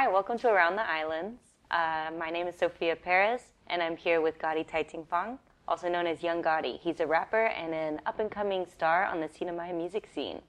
Hi, 0.00 0.06
welcome 0.06 0.38
to 0.38 0.48
Around 0.48 0.76
the 0.76 0.88
Islands. 0.88 1.40
Uh, 1.72 2.10
my 2.16 2.30
name 2.30 2.46
is 2.46 2.54
Sophia 2.56 2.94
Perez, 2.94 3.42
and 3.66 3.82
I'm 3.82 3.96
here 3.96 4.20
with 4.20 4.38
Gotti 4.38 4.64
Taiting 4.64 5.04
Fong, 5.04 5.40
also 5.66 5.88
known 5.88 6.06
as 6.06 6.22
Young 6.22 6.40
Gotti. 6.40 6.78
He's 6.78 7.00
a 7.00 7.06
rapper 7.08 7.46
and 7.46 7.74
an 7.74 8.00
up 8.06 8.20
and 8.20 8.30
coming 8.30 8.64
star 8.72 9.06
on 9.06 9.18
the 9.18 9.26
Sinamaya 9.26 9.76
music 9.76 10.08
scene. 10.14 10.40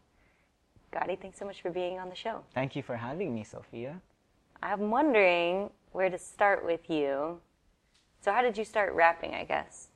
Gotti, 0.94 1.20
thanks 1.20 1.40
so 1.40 1.46
much 1.46 1.64
for 1.64 1.72
being 1.72 1.98
on 1.98 2.10
the 2.10 2.16
show. 2.16 2.44
Thank 2.54 2.76
you 2.76 2.84
for 2.84 2.96
having 2.96 3.34
me, 3.34 3.44
Sophia. 3.44 4.00
I'm 4.62 4.92
wondering 4.92 5.72
where 5.94 6.12
to 6.12 6.20
start 6.20 6.64
with 6.64 6.88
you. 6.88 7.42
So, 8.22 8.32
how 8.32 8.44
did 8.44 8.56
you 8.56 8.64
start 8.64 8.94
rapping, 8.94 9.34
I 9.34 9.46
guess? 9.46 9.88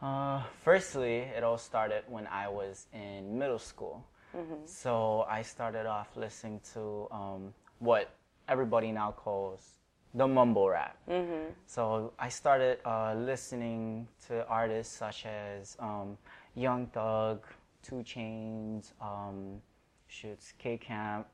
Uh, 0.00 0.44
firstly, 0.64 1.28
it 1.36 1.44
all 1.44 1.58
started 1.58 2.04
when 2.08 2.26
I 2.28 2.48
was 2.48 2.86
in 2.94 3.38
middle 3.38 3.58
school. 3.58 4.06
Mm-hmm. 4.34 4.64
So 4.64 5.26
I 5.28 5.42
started 5.42 5.84
off 5.84 6.16
listening 6.16 6.62
to 6.72 7.06
um, 7.10 7.54
what 7.80 8.17
everybody 8.48 8.92
now 8.92 9.12
calls 9.12 9.74
the 10.14 10.26
mumble 10.26 10.68
rap. 10.68 10.96
Mm-hmm. 11.08 11.52
So 11.66 12.12
I 12.18 12.28
started 12.28 12.78
uh, 12.84 13.14
listening 13.14 14.08
to 14.26 14.46
artists 14.48 14.96
such 14.96 15.26
as 15.26 15.76
um, 15.78 16.16
Young 16.54 16.86
Thug, 16.86 17.44
2 17.82 17.96
Chainz, 17.96 18.92
um, 19.00 19.60
shoots 20.06 20.54
K 20.58 20.76
Camp, 20.78 21.26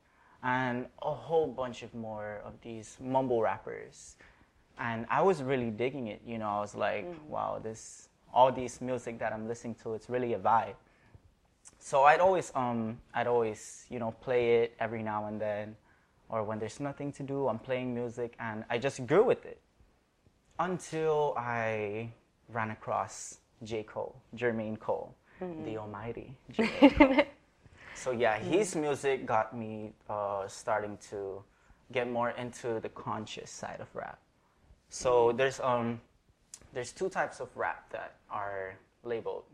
and 0.42 0.86
a 1.02 1.14
whole 1.14 1.46
bunch 1.46 1.82
of 1.82 1.94
more 1.94 2.40
of 2.44 2.52
these 2.62 2.96
mumble 3.00 3.40
rappers. 3.40 4.16
And 4.78 5.06
I 5.08 5.22
was 5.22 5.42
really 5.42 5.70
digging 5.70 6.08
it. 6.08 6.20
You 6.26 6.38
know, 6.38 6.48
I 6.48 6.60
was 6.60 6.74
like, 6.74 7.06
mm-hmm. 7.06 7.28
wow, 7.30 7.60
this 7.62 8.08
all 8.34 8.50
these 8.50 8.80
music 8.80 9.18
that 9.20 9.32
I'm 9.32 9.46
listening 9.46 9.76
to, 9.84 9.94
it's 9.94 10.10
really 10.10 10.34
a 10.34 10.38
vibe. 10.38 10.74
So 11.78 12.02
I'd 12.02 12.20
always, 12.20 12.50
um, 12.54 12.98
I'd 13.14 13.28
always, 13.28 13.86
you 13.88 13.98
know, 13.98 14.10
play 14.10 14.62
it 14.62 14.74
every 14.80 15.02
now 15.02 15.26
and 15.26 15.40
then, 15.40 15.76
or 16.28 16.42
when 16.42 16.58
there's 16.58 16.80
nothing 16.80 17.12
to 17.12 17.22
do, 17.22 17.48
I'm 17.48 17.58
playing 17.58 17.94
music, 17.94 18.34
and 18.38 18.64
I 18.70 18.78
just 18.78 19.06
grew 19.06 19.24
with 19.24 19.44
it 19.44 19.60
until 20.58 21.34
I 21.36 22.12
ran 22.48 22.70
across 22.70 23.38
J. 23.62 23.82
Cole, 23.82 24.20
Jermaine 24.36 24.78
Cole, 24.78 25.14
mm-hmm. 25.40 25.64
the 25.64 25.78
Almighty. 25.78 26.34
so 27.94 28.10
yeah, 28.10 28.38
mm-hmm. 28.38 28.52
his 28.52 28.76
music 28.76 29.26
got 29.26 29.56
me 29.56 29.92
uh, 30.08 30.46
starting 30.48 30.98
to 31.10 31.42
get 31.92 32.10
more 32.10 32.30
into 32.30 32.80
the 32.80 32.88
conscious 32.88 33.50
side 33.50 33.80
of 33.80 33.88
rap. 33.94 34.18
So 34.88 35.28
mm-hmm. 35.28 35.36
there's 35.36 35.60
um 35.60 36.00
there's 36.72 36.92
two 36.92 37.08
types 37.08 37.40
of 37.40 37.48
rap 37.56 37.90
that 37.90 38.16
are 38.30 38.74
labeled 39.04 39.44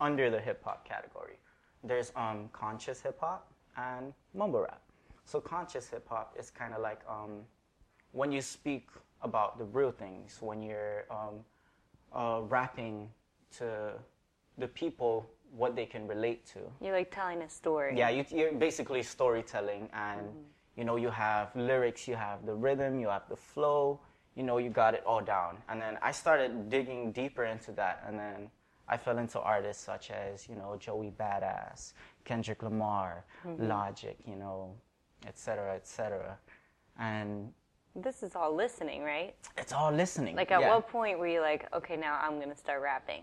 under 0.00 0.30
the 0.30 0.40
hip 0.40 0.62
hop 0.64 0.86
category. 0.88 1.38
There's 1.84 2.12
um, 2.16 2.48
conscious 2.52 3.00
hip 3.00 3.18
hop 3.20 3.52
and 3.76 4.12
mumble 4.34 4.60
rap. 4.60 4.80
So 5.24 5.40
conscious 5.40 5.88
hip 5.88 6.06
hop 6.08 6.36
is 6.38 6.50
kind 6.50 6.74
of 6.74 6.80
like 6.80 7.00
um, 7.08 7.40
when 8.12 8.32
you 8.32 8.40
speak 8.40 8.88
about 9.22 9.58
the 9.58 9.64
real 9.64 9.92
things, 9.92 10.38
when 10.40 10.62
you're 10.62 11.04
um, 11.10 11.44
uh, 12.14 12.40
rapping 12.42 13.08
to 13.58 13.92
the 14.58 14.68
people 14.68 15.26
what 15.56 15.76
they 15.76 15.86
can 15.86 16.06
relate 16.06 16.46
to. 16.46 16.60
You're 16.80 16.96
like 16.96 17.14
telling 17.14 17.42
a 17.42 17.48
story. 17.48 17.96
Yeah, 17.96 18.08
you, 18.08 18.24
are 18.46 18.52
basically 18.52 19.02
storytelling, 19.02 19.88
and 19.92 20.20
mm-hmm. 20.20 20.38
you 20.76 20.84
know 20.84 20.96
you 20.96 21.10
have 21.10 21.54
lyrics, 21.54 22.08
you 22.08 22.16
have 22.16 22.44
the 22.46 22.54
rhythm, 22.54 22.98
you 22.98 23.08
have 23.08 23.28
the 23.28 23.36
flow, 23.36 24.00
you 24.34 24.42
know, 24.42 24.58
you 24.58 24.70
got 24.70 24.94
it 24.94 25.02
all 25.06 25.20
down. 25.20 25.58
And 25.68 25.80
then 25.80 25.98
I 26.02 26.12
started 26.12 26.70
digging 26.70 27.12
deeper 27.12 27.44
into 27.44 27.72
that, 27.72 28.02
and 28.06 28.18
then 28.18 28.50
I 28.88 28.96
fell 28.96 29.18
into 29.18 29.40
artists 29.40 29.84
such 29.84 30.10
as, 30.10 30.48
you 30.48 30.54
know, 30.54 30.76
Joey 30.78 31.12
Badass, 31.18 31.92
Kendrick 32.24 32.62
Lamar, 32.62 33.24
mm-hmm. 33.44 33.66
Logic, 33.66 34.16
you 34.26 34.36
know, 34.36 34.74
et 35.26 35.38
cetera, 35.38 35.74
et 35.74 35.86
cetera. 35.86 36.38
And 36.98 37.52
this 37.94 38.22
is 38.22 38.34
all 38.34 38.54
listening, 38.54 39.02
right? 39.02 39.34
It's 39.56 39.72
all 39.72 39.92
listening. 39.92 40.36
Like, 40.36 40.50
at 40.50 40.60
yeah. 40.60 40.70
what 40.70 40.88
point 40.88 41.18
were 41.18 41.26
you 41.26 41.40
like, 41.40 41.68
okay, 41.74 41.96
now 41.96 42.18
I'm 42.22 42.40
to 42.40 42.56
start 42.56 42.82
rapping? 42.82 43.22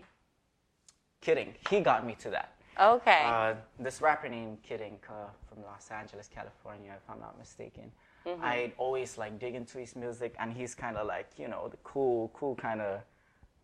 Kid 1.20 1.38
Ink. 1.38 1.68
He 1.68 1.80
got 1.80 2.06
me 2.06 2.16
to 2.20 2.30
that. 2.30 2.54
Okay. 2.80 3.22
Uh, 3.24 3.54
this 3.78 4.00
rapper 4.00 4.28
named 4.28 4.62
Kid 4.62 4.80
Ink 4.80 5.04
uh, 5.08 5.28
from 5.48 5.62
Los 5.64 5.90
Angeles, 5.90 6.28
California, 6.32 6.92
if 6.96 7.10
I'm 7.10 7.20
not 7.20 7.38
mistaken. 7.38 7.90
Mm-hmm. 8.26 8.44
I'd 8.44 8.72
always 8.78 9.18
like 9.18 9.38
dig 9.38 9.54
into 9.54 9.78
his 9.78 9.96
music, 9.96 10.34
and 10.38 10.52
he's 10.52 10.74
kind 10.74 10.96
of 10.96 11.06
like 11.06 11.30
you 11.36 11.48
know 11.48 11.68
the 11.68 11.78
cool, 11.84 12.30
cool 12.34 12.54
kind 12.54 12.80
of 12.80 13.00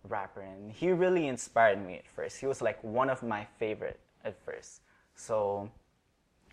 rapper, 0.09 0.43
and 0.43 0.73
he 0.73 0.91
really 0.91 1.29
inspired 1.29 1.85
me 1.85 1.95
at 1.97 2.07
first. 2.07 2.39
He 2.39 2.47
was 2.47 2.63
like 2.63 2.83
one 2.83 3.11
of 3.11 3.23
my 3.23 3.47
favorite 3.59 4.01
at 4.25 4.37
first. 4.45 4.81
So 5.15 5.71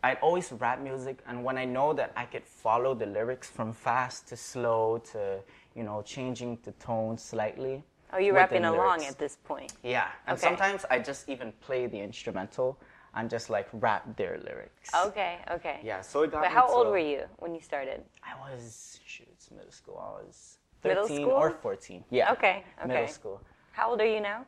I'd 0.03 0.17
always 0.21 0.51
rap 0.51 0.81
music, 0.81 1.23
and 1.27 1.45
when 1.45 1.57
I 1.57 1.63
know 1.63 1.93
that 1.93 2.11
I 2.17 2.25
could 2.25 2.45
follow 2.45 2.93
the 2.93 3.05
lyrics 3.05 3.49
from 3.49 3.71
fast 3.71 4.27
to 4.27 4.35
slow 4.35 5.01
to 5.13 5.39
you 5.75 5.83
know 5.83 6.01
changing 6.01 6.59
the 6.63 6.73
tone 6.73 7.17
slightly. 7.17 7.83
Oh, 8.11 8.17
you're 8.19 8.35
rapping 8.35 8.65
along 8.65 9.05
at 9.05 9.17
this 9.17 9.37
point? 9.43 9.73
Yeah, 9.81 10.07
and 10.27 10.37
okay. 10.37 10.47
sometimes 10.47 10.85
I 10.91 10.99
just 10.99 11.29
even 11.29 11.53
play 11.61 11.87
the 11.87 11.99
instrumental 11.99 12.77
and 13.15 13.29
just 13.29 13.49
like 13.49 13.67
rap 13.71 14.17
their 14.17 14.39
lyrics. 14.45 14.91
Okay, 14.93 15.39
okay. 15.49 15.79
Yeah, 15.83 16.01
so 16.01 16.23
it 16.23 16.31
got. 16.31 16.43
But 16.43 16.51
how 16.51 16.67
old 16.67 16.87
were 16.87 16.97
you 16.97 17.23
when 17.37 17.55
you 17.55 17.61
started? 17.61 18.03
I 18.21 18.33
was 18.51 18.99
shoot, 19.05 19.27
it's 19.31 19.49
middle 19.51 19.71
school. 19.71 19.97
I 19.97 20.25
was 20.25 20.57
thirteen 20.81 21.25
or 21.25 21.49
fourteen. 21.49 22.03
Yeah. 22.09 22.33
Okay, 22.33 22.65
okay. 22.79 22.87
Middle 22.87 23.07
school. 23.07 23.41
How 23.71 23.89
old 23.89 24.01
are 24.01 24.05
you 24.05 24.19
now? 24.19 24.45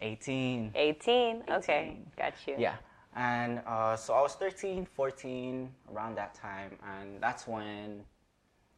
18. 0.00 0.72
18. 0.74 1.42
Okay, 1.50 1.98
got 2.16 2.32
you. 2.46 2.54
Yeah. 2.56 2.76
And 3.18 3.60
uh, 3.66 3.96
so 3.96 4.14
I 4.14 4.22
was 4.22 4.34
13, 4.34 4.86
14, 4.86 5.68
around 5.92 6.16
that 6.16 6.34
time, 6.34 6.78
and 6.86 7.20
that's 7.20 7.48
when 7.48 8.04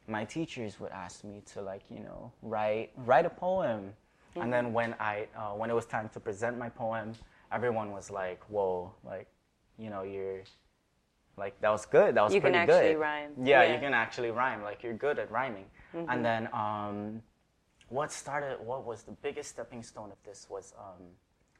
my 0.07 0.25
teachers 0.25 0.79
would 0.79 0.91
ask 0.91 1.23
me 1.23 1.43
to 1.53 1.61
like 1.61 1.83
you 1.91 1.99
know 1.99 2.31
write 2.41 2.89
write 2.97 3.27
a 3.27 3.29
poem, 3.29 3.81
mm-hmm. 3.81 4.41
and 4.41 4.51
then 4.51 4.73
when 4.73 4.95
I 4.99 5.27
uh, 5.37 5.51
when 5.51 5.69
it 5.69 5.75
was 5.75 5.85
time 5.85 6.09
to 6.13 6.19
present 6.19 6.57
my 6.57 6.69
poem, 6.69 7.13
everyone 7.51 7.91
was 7.91 8.09
like, 8.09 8.41
"Whoa, 8.49 8.91
like, 9.05 9.27
you 9.77 9.91
know, 9.91 10.01
you're 10.01 10.41
like 11.37 11.61
that 11.61 11.69
was 11.69 11.85
good. 11.85 12.15
That 12.15 12.23
was 12.23 12.33
you 12.33 12.41
pretty 12.41 12.65
good." 12.65 12.67
You 12.67 12.67
can 12.67 12.79
actually 12.79 12.95
rhyme. 12.95 13.31
Yeah, 13.43 13.61
yeah, 13.61 13.73
you 13.75 13.79
can 13.79 13.93
actually 13.93 14.31
rhyme. 14.31 14.63
Like 14.63 14.81
you're 14.81 14.95
good 14.95 15.19
at 15.19 15.29
rhyming. 15.29 15.65
Mm-hmm. 15.93 16.09
And 16.09 16.25
then 16.25 16.49
um, 16.51 17.21
what 17.89 18.11
started? 18.11 18.57
What 18.59 18.87
was 18.87 19.03
the 19.03 19.11
biggest 19.21 19.51
stepping 19.51 19.83
stone 19.83 20.11
of 20.11 20.17
this 20.25 20.47
was 20.49 20.73
um, 20.79 21.03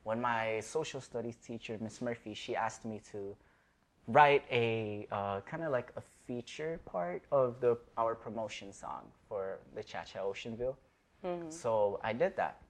when 0.04 0.20
my 0.22 0.60
social 0.62 1.02
studies 1.02 1.36
teacher, 1.36 1.78
Miss 1.80 2.02
Murphy, 2.02 2.34
she 2.34 2.56
asked 2.56 2.86
me 2.86 3.02
to 3.12 3.36
write 4.08 4.44
a 4.52 5.08
uh, 5.12 5.42
kind 5.42 5.64
of 5.64 5.72
like 5.72 5.92
a 5.96 6.02
feature 6.28 6.80
part 6.86 7.24
of 7.32 7.60
the 7.62 7.78
our 7.98 8.16
promotion 8.16 8.74
song 8.74 9.04
for 9.28 9.60
the 9.76 9.84
Cha 9.84 10.04
Cha 10.04 10.20
Oceanview. 10.20 10.76
Mm-hmm. 11.26 11.50
So 11.50 12.00
I 12.04 12.14
did 12.14 12.36
that. 12.38 12.62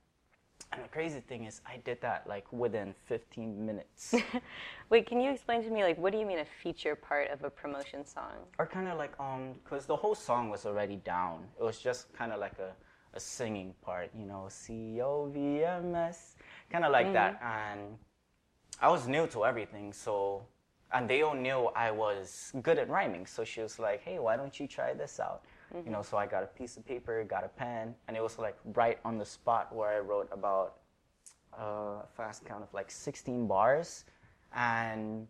And 0.74 0.84
the 0.84 0.90
crazy 0.90 1.20
thing 1.20 1.46
is, 1.46 1.60
I 1.66 1.78
did 1.84 2.00
that 2.02 2.28
like 2.28 2.52
within 2.54 2.94
15 3.06 3.66
minutes. 3.66 4.14
Wait, 4.90 5.06
can 5.08 5.20
you 5.20 5.32
explain 5.32 5.64
to 5.64 5.70
me 5.70 5.84
like 5.84 5.98
what 5.98 6.12
do 6.12 6.20
you 6.20 6.26
mean 6.26 6.40
a 6.40 6.46
feature 6.64 6.96
part 6.96 7.30
of 7.30 7.44
a 7.44 7.50
promotion 7.50 8.06
song? 8.06 8.34
Or 8.60 8.66
kind 8.66 8.88
of 8.88 8.98
like 8.98 9.14
um, 9.20 9.56
because 9.64 9.86
the 9.86 9.96
whole 9.96 10.16
song 10.16 10.50
was 10.50 10.66
already 10.66 10.98
down. 10.98 11.46
It 11.60 11.64
was 11.64 11.80
just 11.80 12.14
kind 12.14 12.32
of 12.32 12.40
like 12.40 12.58
a, 12.60 12.72
a 13.14 13.20
singing 13.20 13.74
part, 13.82 14.10
you 14.18 14.26
know, 14.26 14.48
C 14.50 15.02
O 15.02 15.30
V 15.34 15.64
M 15.64 15.96
S, 15.96 16.36
kind 16.70 16.86
of 16.86 16.92
like 16.92 17.08
mm-hmm. 17.08 17.14
that. 17.14 17.42
And 17.42 17.98
I 18.80 18.90
was 18.90 19.08
new 19.08 19.28
to 19.28 19.46
everything, 19.46 19.94
so 19.94 20.46
and 20.94 21.10
they 21.10 21.22
all 21.22 21.36
knew 21.36 21.70
I 21.76 21.92
was 21.92 22.52
good 22.62 22.78
at 22.78 22.90
rhyming. 22.90 23.26
So 23.26 23.44
she 23.44 23.62
was 23.62 23.80
like, 23.80 24.02
"Hey, 24.02 24.20
why 24.20 24.36
don't 24.38 24.60
you 24.60 24.68
try 24.68 24.94
this 24.94 25.20
out?" 25.20 25.44
Mm-hmm. 25.74 25.88
You 25.88 25.92
know, 25.92 26.02
so 26.02 26.18
I 26.18 26.26
got 26.26 26.44
a 26.44 26.48
piece 26.48 26.78
of 26.78 26.86
paper, 26.86 27.24
got 27.24 27.44
a 27.44 27.50
pen, 27.50 27.96
and 28.08 28.18
it 28.18 28.24
was 28.24 28.38
like 28.38 28.58
right 28.74 29.00
on 29.06 29.18
the 29.18 29.26
spot 29.26 29.74
where 29.74 29.90
I 29.90 30.00
wrote 30.00 30.30
about 30.32 30.78
uh, 31.58 32.04
a 32.04 32.08
fast 32.16 32.46
count 32.46 32.64
of 32.64 32.74
like 32.74 32.92
16 32.92 33.48
bars, 33.48 34.06
and 34.54 35.28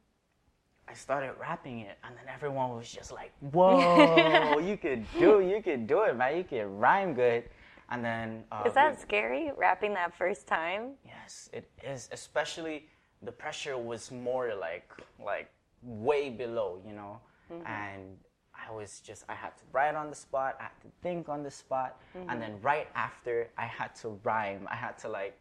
I 0.87 0.93
started 0.93 1.33
rapping 1.39 1.79
it, 1.79 1.97
and 2.03 2.15
then 2.17 2.25
everyone 2.33 2.75
was 2.75 2.91
just 2.91 3.11
like, 3.11 3.31
"Whoa, 3.39 4.59
you 4.67 4.77
could 4.77 5.05
do, 5.19 5.41
you 5.41 5.61
could 5.61 5.87
do 5.87 6.03
it, 6.03 6.15
man! 6.15 6.37
You 6.37 6.43
can 6.43 6.77
rhyme 6.77 7.13
good." 7.13 7.43
And 7.91 8.03
then 8.03 8.45
uh, 8.51 8.63
is 8.65 8.73
that 8.73 8.95
we, 8.95 9.01
scary 9.01 9.51
rapping 9.57 9.93
that 9.95 10.15
first 10.15 10.47
time? 10.47 10.93
Yes, 11.05 11.49
it 11.51 11.69
is. 11.83 12.09
Especially 12.11 12.87
the 13.21 13.31
pressure 13.31 13.77
was 13.77 14.11
more 14.11 14.55
like 14.55 14.89
like 15.23 15.51
way 15.83 16.29
below, 16.29 16.81
you 16.87 16.93
know, 16.93 17.19
mm-hmm. 17.51 17.67
and 17.67 18.17
I 18.55 18.71
was 18.71 19.01
just 19.01 19.25
I 19.27 19.35
had 19.35 19.57
to 19.57 19.63
write 19.73 19.95
on 19.95 20.09
the 20.09 20.15
spot, 20.15 20.55
I 20.59 20.63
had 20.63 20.81
to 20.83 20.87
think 21.03 21.27
on 21.27 21.43
the 21.43 21.51
spot, 21.51 21.99
mm-hmm. 22.17 22.29
and 22.29 22.41
then 22.41 22.61
right 22.61 22.87
after 22.95 23.49
I 23.57 23.65
had 23.65 23.93
to 23.97 24.19
rhyme. 24.23 24.67
I 24.71 24.75
had 24.75 24.97
to 24.99 25.09
like, 25.09 25.37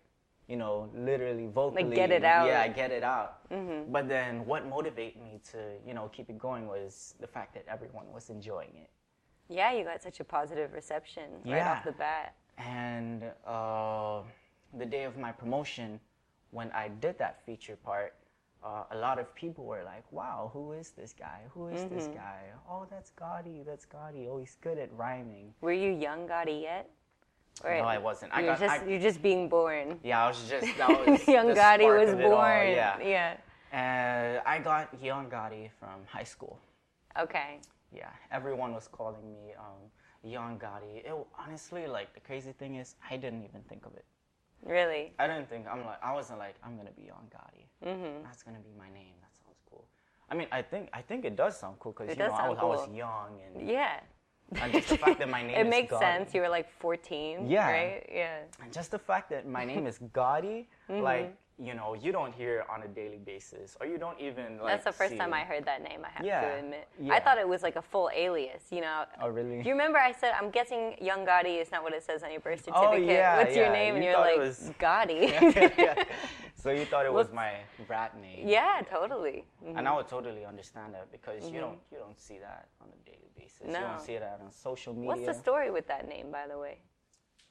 you 0.48 0.56
know, 0.56 0.90
literally 0.94 1.46
vocally 1.46 1.84
like 1.84 1.94
get 1.94 2.10
it 2.10 2.24
out. 2.24 2.48
Yeah, 2.48 2.66
get 2.66 2.90
it 2.90 3.04
out. 3.04 3.48
Mm-hmm. 3.50 3.92
But 3.92 4.08
then 4.08 4.44
what 4.44 4.66
motivated 4.66 5.22
me 5.22 5.40
to 5.52 5.58
you 5.86 5.94
know 5.94 6.08
keep 6.08 6.28
it 6.30 6.38
going 6.38 6.66
was 6.66 7.14
the 7.20 7.28
fact 7.28 7.54
that 7.54 7.64
everyone 7.68 8.10
was 8.12 8.28
enjoying 8.28 8.74
it. 8.74 8.90
Yeah, 9.48 9.72
you 9.72 9.84
got 9.84 10.02
such 10.02 10.20
a 10.20 10.24
positive 10.24 10.72
reception 10.72 11.24
right 11.44 11.56
yeah. 11.56 11.72
off 11.72 11.84
the 11.84 11.92
bat. 11.92 12.34
And 12.68 13.24
uh, 13.46 14.20
the 14.78 14.86
day 14.86 15.04
of 15.04 15.16
my 15.16 15.32
promotion, 15.32 15.98
when 16.50 16.70
I 16.72 16.88
did 16.88 17.18
that 17.18 17.44
feature 17.46 17.76
part, 17.76 18.14
uh, 18.62 18.84
a 18.90 18.96
lot 18.98 19.18
of 19.18 19.34
people 19.34 19.64
were 19.64 19.82
like, 19.84 20.04
"Wow, 20.12 20.50
who 20.52 20.72
is 20.72 20.90
this 20.90 21.14
guy? 21.18 21.40
Who 21.54 21.68
is 21.68 21.84
this 21.88 22.04
Mm-hmm. 22.04 22.16
guy? 22.16 22.40
Oh, 22.68 22.86
that's 22.90 23.10
Gotti. 23.18 23.64
That's 23.64 23.86
Gotti. 23.86 24.28
Oh, 24.28 24.36
he's 24.38 24.56
good 24.60 24.78
at 24.78 24.90
rhyming." 24.92 25.54
Were 25.62 25.72
you 25.72 25.90
young 25.92 26.28
Gotti 26.28 26.60
yet? 26.62 26.90
Or 27.64 27.70
No, 27.74 27.84
I 27.84 27.98
wasn't. 27.98 28.32
I 28.34 28.42
got- 28.42 28.60
just 28.60 28.82
I- 28.82 28.86
you're 28.86 29.00
just 29.00 29.22
being 29.22 29.48
born. 29.48 29.98
Yeah, 30.04 30.24
I 30.24 30.28
was 30.28 30.46
just 30.48 30.76
that 30.76 30.88
was 31.06 31.26
young 31.36 31.48
Gotti 31.54 31.88
was 31.88 32.10
all, 32.12 32.30
born. 32.36 32.68
Yeah. 32.72 32.98
yeah. 33.00 33.36
And 33.72 34.40
I 34.44 34.58
got 34.58 34.88
Young 35.00 35.30
Gotti 35.30 35.70
from 35.78 36.04
high 36.06 36.24
school. 36.24 36.58
Okay. 37.18 37.60
Yeah, 37.94 38.10
everyone 38.30 38.72
was 38.74 38.88
calling 38.88 39.22
me 39.32 39.54
um, 39.58 39.80
Young 40.22 40.58
Gotti. 40.58 40.98
It, 41.04 41.12
honestly, 41.38 41.86
like 41.86 42.12
the 42.14 42.20
crazy 42.20 42.52
thing 42.52 42.76
is, 42.76 42.96
I 43.10 43.16
didn't 43.16 43.42
even 43.44 43.62
think 43.68 43.86
of 43.86 43.94
it. 43.94 44.04
Really? 44.64 45.12
I 45.18 45.26
didn't 45.26 45.48
think 45.48 45.66
I'm 45.70 45.84
like 45.86 46.02
I 46.04 46.12
wasn't 46.12 46.38
like 46.38 46.54
I'm 46.64 46.76
gonna 46.76 46.90
be 46.92 47.02
Young 47.02 47.26
Gotti. 47.34 47.64
Mm-hmm. 47.86 48.24
That's 48.24 48.42
gonna 48.42 48.58
be 48.58 48.72
my 48.78 48.88
name. 48.92 49.14
That 49.22 49.30
sounds 49.42 49.58
cool. 49.70 49.86
I 50.30 50.34
mean, 50.34 50.48
I 50.52 50.60
think 50.62 50.90
I 50.92 51.00
think 51.00 51.24
it 51.24 51.34
does 51.36 51.58
sound 51.58 51.76
cool 51.78 51.92
because 51.92 52.10
you 52.10 52.16
know 52.22 52.30
I 52.32 52.48
was, 52.48 52.58
I 52.60 52.64
was 52.64 52.88
young 52.94 53.40
and, 53.56 53.68
Yeah. 53.68 54.00
and 54.60 54.72
just 54.72 54.88
the 54.90 54.98
fact 54.98 55.18
that 55.20 55.30
my 55.30 55.42
name 55.46 55.56
It 55.56 55.66
is 55.66 55.70
makes 55.70 55.92
Gotti. 55.92 56.00
sense. 56.00 56.34
You 56.34 56.42
were 56.42 56.48
like 56.50 56.68
14, 56.78 57.48
Yeah. 57.48 57.70
right? 57.70 58.06
Yeah. 58.12 58.38
And 58.62 58.70
just 58.72 58.90
the 58.90 58.98
fact 58.98 59.30
that 59.30 59.46
my 59.48 59.64
name 59.64 59.86
is 59.86 59.98
Gotti, 60.12 60.66
Mm-hmm. 60.90 61.02
like 61.02 61.34
you 61.62 61.74
know, 61.74 61.94
you 61.94 62.10
don't 62.10 62.32
hear 62.34 62.64
on 62.72 62.82
a 62.82 62.88
daily 62.88 63.18
basis, 63.18 63.76
or 63.80 63.86
you 63.86 63.98
don't 63.98 64.18
even 64.18 64.58
like. 64.58 64.68
That's 64.72 64.84
the 64.84 64.92
first 64.92 65.12
see 65.12 65.18
time. 65.18 65.34
I 65.34 65.40
heard 65.40 65.64
that 65.66 65.82
name, 65.82 66.00
I 66.04 66.10
have 66.10 66.24
Yeah. 66.24 66.40
to 66.40 66.58
admit. 66.58 66.88
I 67.10 67.20
thought 67.20 67.36
it 67.38 67.46
was 67.46 67.62
like 67.62 67.76
a 67.76 67.82
full 67.82 68.10
alias, 68.14 68.62
you 68.70 68.80
know. 68.80 69.04
Oh 69.20 69.28
really? 69.28 69.62
Do 69.62 69.68
you 69.68 69.74
remember 69.74 69.98
I 69.98 70.12
said, 70.12 70.32
I'm 70.40 70.50
guessing 70.50 70.96
Young 71.00 71.26
Gotti 71.26 71.60
is 71.60 71.70
not 71.70 71.82
what 71.82 71.92
it 71.92 72.02
says 72.02 72.22
on 72.22 72.30
your 72.30 72.40
birth 72.40 72.66
Oh, 72.72 72.82
certificate. 72.82 73.08
yeah, 73.08 73.36
What's 73.38 73.54
your 73.56 73.66
yeah. 73.66 73.72
name? 73.72 73.94
And 73.96 74.04
You 74.04 74.10
you're 74.10 74.18
thought 74.18 74.26
like, 74.26 74.38
was- 74.38 74.70
Gotti. 74.80 75.76
Yeah. 75.78 76.04
So 76.54 76.70
you 76.70 76.84
thought 76.84 77.06
it 77.06 77.12
was 77.12 77.32
my 77.32 77.54
rat 77.88 78.14
name? 78.20 78.46
yeah, 78.46 78.82
totally. 78.90 79.46
Mhm. 79.64 79.78
And 79.78 79.88
I 79.88 79.96
would 79.96 80.08
totally 80.08 80.44
understand 80.44 80.92
that 80.92 81.10
because 81.10 81.48
you 81.48 81.58
don't 81.58 81.78
you 81.90 81.96
don't 81.98 82.18
see 82.20 82.38
that 82.38 82.68
on 82.82 82.88
a 82.88 83.10
daily 83.10 83.30
basis. 83.34 83.66
You 83.66 83.72
don't 83.72 83.98
see 84.00 84.18
that 84.18 84.40
on 84.44 84.50
social 84.52 84.92
media. 84.92 85.08
What's 85.08 85.24
the 85.26 85.32
story 85.32 85.70
with 85.70 85.86
that 85.88 86.06
name, 86.06 86.30
by 86.30 86.46
the 86.46 86.58
way? 86.58 86.80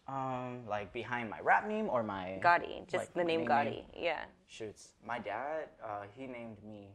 Um, 0.10 0.62
like 0.68 0.92
behind 0.92 1.30
my 1.30 1.40
rap 1.40 1.68
name 1.68 1.88
or 1.90 2.02
my 2.02 2.40
Gotti, 2.42 2.82
just 2.88 2.96
like 2.96 3.14
the 3.14 3.24
name 3.24 3.42
name 3.42 3.48
Gotti. 3.50 3.84
Yeah. 3.96 4.24
Shoots. 4.48 4.90
My 5.06 5.20
dad, 5.20 5.70
uh, 5.84 6.04
he 6.16 6.26
named 6.26 6.58
me 6.68 6.88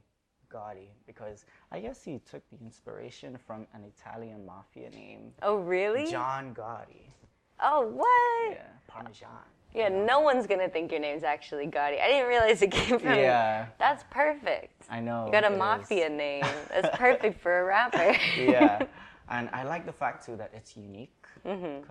Gotti 0.53 0.89
because 1.07 1.45
I 1.71 1.79
guess 1.79 2.03
he 2.03 2.21
took 2.29 2.43
the 2.51 2.59
inspiration 2.65 3.39
from 3.47 3.67
an 3.73 3.85
Italian 3.85 4.45
mafia 4.45 4.91
name, 4.91 5.33
Oh, 5.43 5.57
really? 5.57 6.11
John 6.11 6.55
Gotti. 6.55 7.07
Oh, 7.61 7.87
what? 7.87 8.57
Yeah, 8.57 8.67
Parmesan. 8.89 9.29
Yeah, 9.73 9.89
no 9.91 10.21
one's 10.21 10.47
gonna 10.49 10.69
think 10.69 10.91
your 10.91 11.01
name's 11.01 11.23
actually 11.23 11.67
Gotti. 11.69 12.01
I 12.03 12.09
didn't 12.09 12.29
realize 12.29 12.63
it 12.63 12.71
came 12.73 12.99
from. 12.99 13.15
Yeah. 13.15 13.67
That's 13.79 14.05
perfect. 14.11 14.87
I 14.91 14.99
know. 14.99 15.27
You 15.27 15.33
got 15.33 15.45
a 15.45 15.49
it 15.49 15.53
is. 15.53 15.59
mafia 15.59 16.09
name. 16.09 16.45
That's 16.69 16.97
perfect 16.99 17.41
for 17.41 17.61
a 17.61 17.65
rapper. 17.65 18.17
yeah, 18.37 18.87
and 19.29 19.49
I 19.53 19.63
like 19.63 19.87
the 19.87 19.93
fact 19.93 20.27
too 20.27 20.37
that 20.37 20.51
it's 20.53 20.77
unique 20.77 21.13
Mm-hmm. 21.47 21.83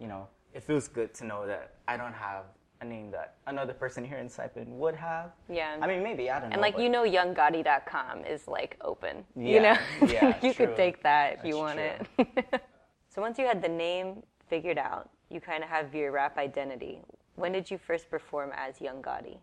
You 0.00 0.06
know 0.06 0.26
it 0.54 0.62
feels 0.62 0.88
good 0.88 1.14
to 1.14 1.24
know 1.24 1.46
that 1.46 1.74
I 1.86 1.96
don't 1.96 2.12
have 2.14 2.44
a 2.80 2.84
name 2.84 3.10
that 3.10 3.36
another 3.46 3.74
person 3.74 4.02
here 4.02 4.18
in 4.18 4.26
Saipan 4.26 4.66
would 4.68 4.96
have. 4.96 5.32
Yeah. 5.50 5.76
I 5.80 5.86
mean, 5.86 6.02
maybe 6.02 6.30
I 6.30 6.40
don't 6.40 6.48
know. 6.48 6.54
And 6.54 6.62
like 6.62 6.78
you 6.78 6.88
know, 6.88 7.04
younggotti.com 7.04 8.24
is 8.24 8.48
like 8.48 8.78
open. 8.80 9.24
Yeah, 9.36 9.44
you 9.52 9.60
know, 9.60 10.12
yeah, 10.12 10.38
you 10.42 10.54
true. 10.54 10.66
could 10.66 10.76
take 10.76 11.02
that 11.02 11.38
if 11.38 11.44
you 11.44 11.62
That's 11.62 11.76
want 11.76 11.78
true. 11.78 12.26
it. 12.50 12.62
so 13.14 13.20
once 13.20 13.38
you 13.38 13.46
had 13.46 13.62
the 13.62 13.68
name 13.68 14.22
figured 14.48 14.78
out, 14.78 15.10
you 15.28 15.40
kind 15.40 15.62
of 15.62 15.68
have 15.68 15.94
your 15.94 16.10
rap 16.10 16.38
identity. 16.38 17.00
When 17.36 17.52
did 17.52 17.70
you 17.70 17.78
first 17.78 18.10
perform 18.10 18.50
as 18.56 18.80
Young 18.80 19.02
Gotti? 19.02 19.38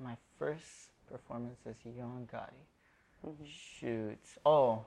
my 0.00 0.16
first 0.38 0.90
performance 1.10 1.58
as 1.68 1.76
Young 1.84 2.28
Gotti. 2.32 2.64
Mm-hmm. 3.26 3.44
Shoot. 3.44 4.18
Oh, 4.46 4.84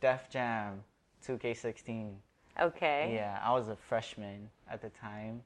Def 0.00 0.28
Jam, 0.30 0.82
2K16. 1.26 2.14
Okay. 2.60 3.12
Yeah, 3.14 3.38
I 3.42 3.52
was 3.52 3.68
a 3.68 3.76
freshman 3.76 4.48
at 4.70 4.82
the 4.82 4.90
time. 4.90 5.42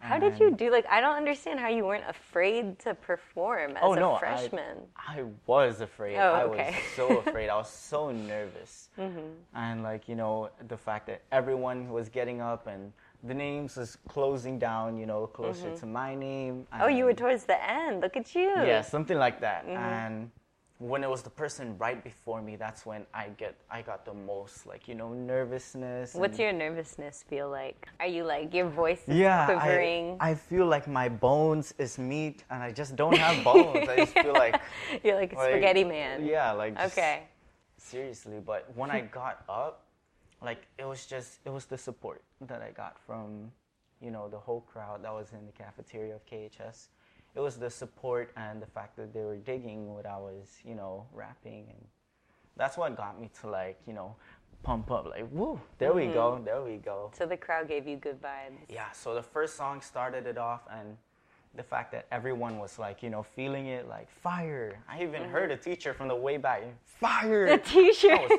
How 0.00 0.18
did 0.18 0.38
you 0.38 0.50
do? 0.50 0.70
Like, 0.70 0.84
I 0.90 1.00
don't 1.00 1.16
understand 1.16 1.58
how 1.58 1.68
you 1.68 1.86
weren't 1.86 2.04
afraid 2.06 2.78
to 2.80 2.94
perform 2.94 3.70
as 3.70 3.78
Oh 3.80 3.94
a 3.94 3.96
no, 3.96 4.12
I- 4.14 4.18
freshman. 4.18 4.76
I, 4.98 5.24
was 5.46 5.80
afraid. 5.80 6.16
Oh, 6.18 6.32
I 6.32 6.42
okay. 6.44 6.76
was 6.76 6.92
so 6.94 7.18
afraid. 7.26 7.48
I 7.48 7.56
was 7.56 7.70
so 7.70 8.10
nervous. 8.10 8.90
Mm-hmm. 8.98 9.20
And 9.54 9.82
like 9.82 10.06
you 10.06 10.14
know, 10.14 10.50
the 10.68 10.76
fact 10.76 11.06
that 11.06 11.22
everyone 11.32 11.88
was 11.88 12.10
getting 12.10 12.42
up 12.42 12.66
and 12.66 12.92
the 13.22 13.32
names 13.32 13.76
was 13.78 13.96
closing 14.06 14.58
down. 14.58 14.98
You 14.98 15.06
know, 15.06 15.26
closer 15.26 15.74
to 15.74 15.86
my 15.86 16.14
name. 16.14 16.66
oh, 16.80 16.88
you 16.88 17.06
were 17.06 17.14
towards 17.14 17.44
the 17.44 17.56
end. 17.70 18.02
Look 18.02 18.16
at 18.18 18.34
you. 18.34 18.50
Yeah, 18.56 18.82
something 18.82 19.16
like 19.16 19.40
that. 19.40 19.64
Mm-hmm. 19.66 19.76
And 19.76 20.30
when 20.84 21.02
it 21.02 21.08
was 21.08 21.22
the 21.22 21.30
person 21.30 21.78
right 21.78 22.04
before 22.04 22.42
me, 22.42 22.56
that's 22.56 22.84
when 22.84 23.06
I 23.14 23.28
get 23.38 23.54
I 23.70 23.80
got 23.80 24.04
the 24.04 24.12
most 24.12 24.66
like 24.66 24.86
you 24.86 24.94
know 24.94 25.14
nervousness. 25.14 26.14
What's 26.14 26.38
your 26.38 26.52
nervousness 26.52 27.24
feel 27.26 27.48
like? 27.48 27.88
Are 28.00 28.06
you 28.06 28.24
like 28.24 28.52
your 28.52 28.68
voice 28.68 29.00
is 29.08 29.16
yeah, 29.16 29.46
quivering? 29.46 30.18
I, 30.20 30.30
I 30.30 30.34
feel 30.34 30.66
like 30.66 30.86
my 30.86 31.08
bones 31.08 31.72
is 31.78 31.98
meat 31.98 32.44
and 32.50 32.62
I 32.62 32.70
just 32.70 32.96
don't 32.96 33.16
have 33.16 33.42
bones. 33.50 33.88
I 33.88 33.96
just 33.96 34.12
feel 34.12 34.34
like, 34.34 34.60
You're 35.04 35.16
like 35.16 35.32
a 35.32 35.36
like, 35.36 35.52
spaghetti 35.52 35.84
man. 35.84 36.26
Yeah, 36.26 36.52
like 36.52 36.76
just- 36.76 36.98
Okay. 36.98 37.22
seriously. 37.78 38.40
But 38.44 38.70
when 38.76 38.90
I 38.90 39.00
got 39.00 39.42
up, 39.48 39.86
like 40.42 40.66
it 40.78 40.84
was 40.84 41.06
just 41.06 41.38
it 41.46 41.50
was 41.50 41.64
the 41.64 41.78
support 41.78 42.22
that 42.42 42.60
I 42.60 42.72
got 42.72 42.98
from 43.06 43.50
you 44.02 44.10
know 44.10 44.28
the 44.28 44.38
whole 44.38 44.60
crowd 44.60 45.02
that 45.04 45.14
was 45.14 45.32
in 45.32 45.46
the 45.46 45.52
cafeteria 45.52 46.14
of 46.14 46.26
KHS. 46.26 46.88
It 47.34 47.40
was 47.40 47.56
the 47.56 47.70
support 47.70 48.30
and 48.36 48.62
the 48.62 48.66
fact 48.66 48.96
that 48.96 49.12
they 49.12 49.22
were 49.22 49.36
digging 49.36 49.92
what 49.92 50.06
I 50.06 50.16
was 50.18 50.58
you 50.64 50.74
know 50.74 51.06
rapping. 51.12 51.66
And 51.68 51.84
that's 52.56 52.76
what 52.76 52.96
got 52.96 53.20
me 53.20 53.30
to 53.40 53.48
like 53.48 53.78
you 53.86 53.92
know 53.92 54.16
pump 54.62 54.90
up 54.90 55.04
like 55.04 55.26
woo 55.30 55.60
there 55.78 55.92
we 55.92 56.04
mm-hmm. 56.04 56.14
go 56.14 56.42
there 56.44 56.62
we 56.62 56.76
go. 56.76 57.10
So 57.16 57.26
the 57.26 57.36
crowd 57.36 57.68
gave 57.68 57.86
you 57.86 57.96
good 57.96 58.20
vibes. 58.22 58.58
yeah 58.68 58.90
so 58.92 59.14
the 59.14 59.22
first 59.22 59.56
song 59.56 59.80
started 59.80 60.26
it 60.26 60.38
off 60.38 60.62
and 60.70 60.96
the 61.56 61.62
fact 61.62 61.92
that 61.92 62.06
everyone 62.10 62.58
was 62.58 62.78
like 62.78 63.02
you 63.02 63.10
know 63.10 63.22
feeling 63.22 63.66
it 63.66 63.88
like 63.88 64.10
fire 64.10 64.78
i 64.88 65.02
even 65.02 65.22
heard 65.22 65.50
a 65.50 65.56
teacher 65.56 65.94
from 65.94 66.08
the 66.08 66.14
way 66.14 66.36
back 66.36 66.62
fire 66.84 67.46
The. 67.46 67.58
That 68.08 68.28
was- 68.28 68.38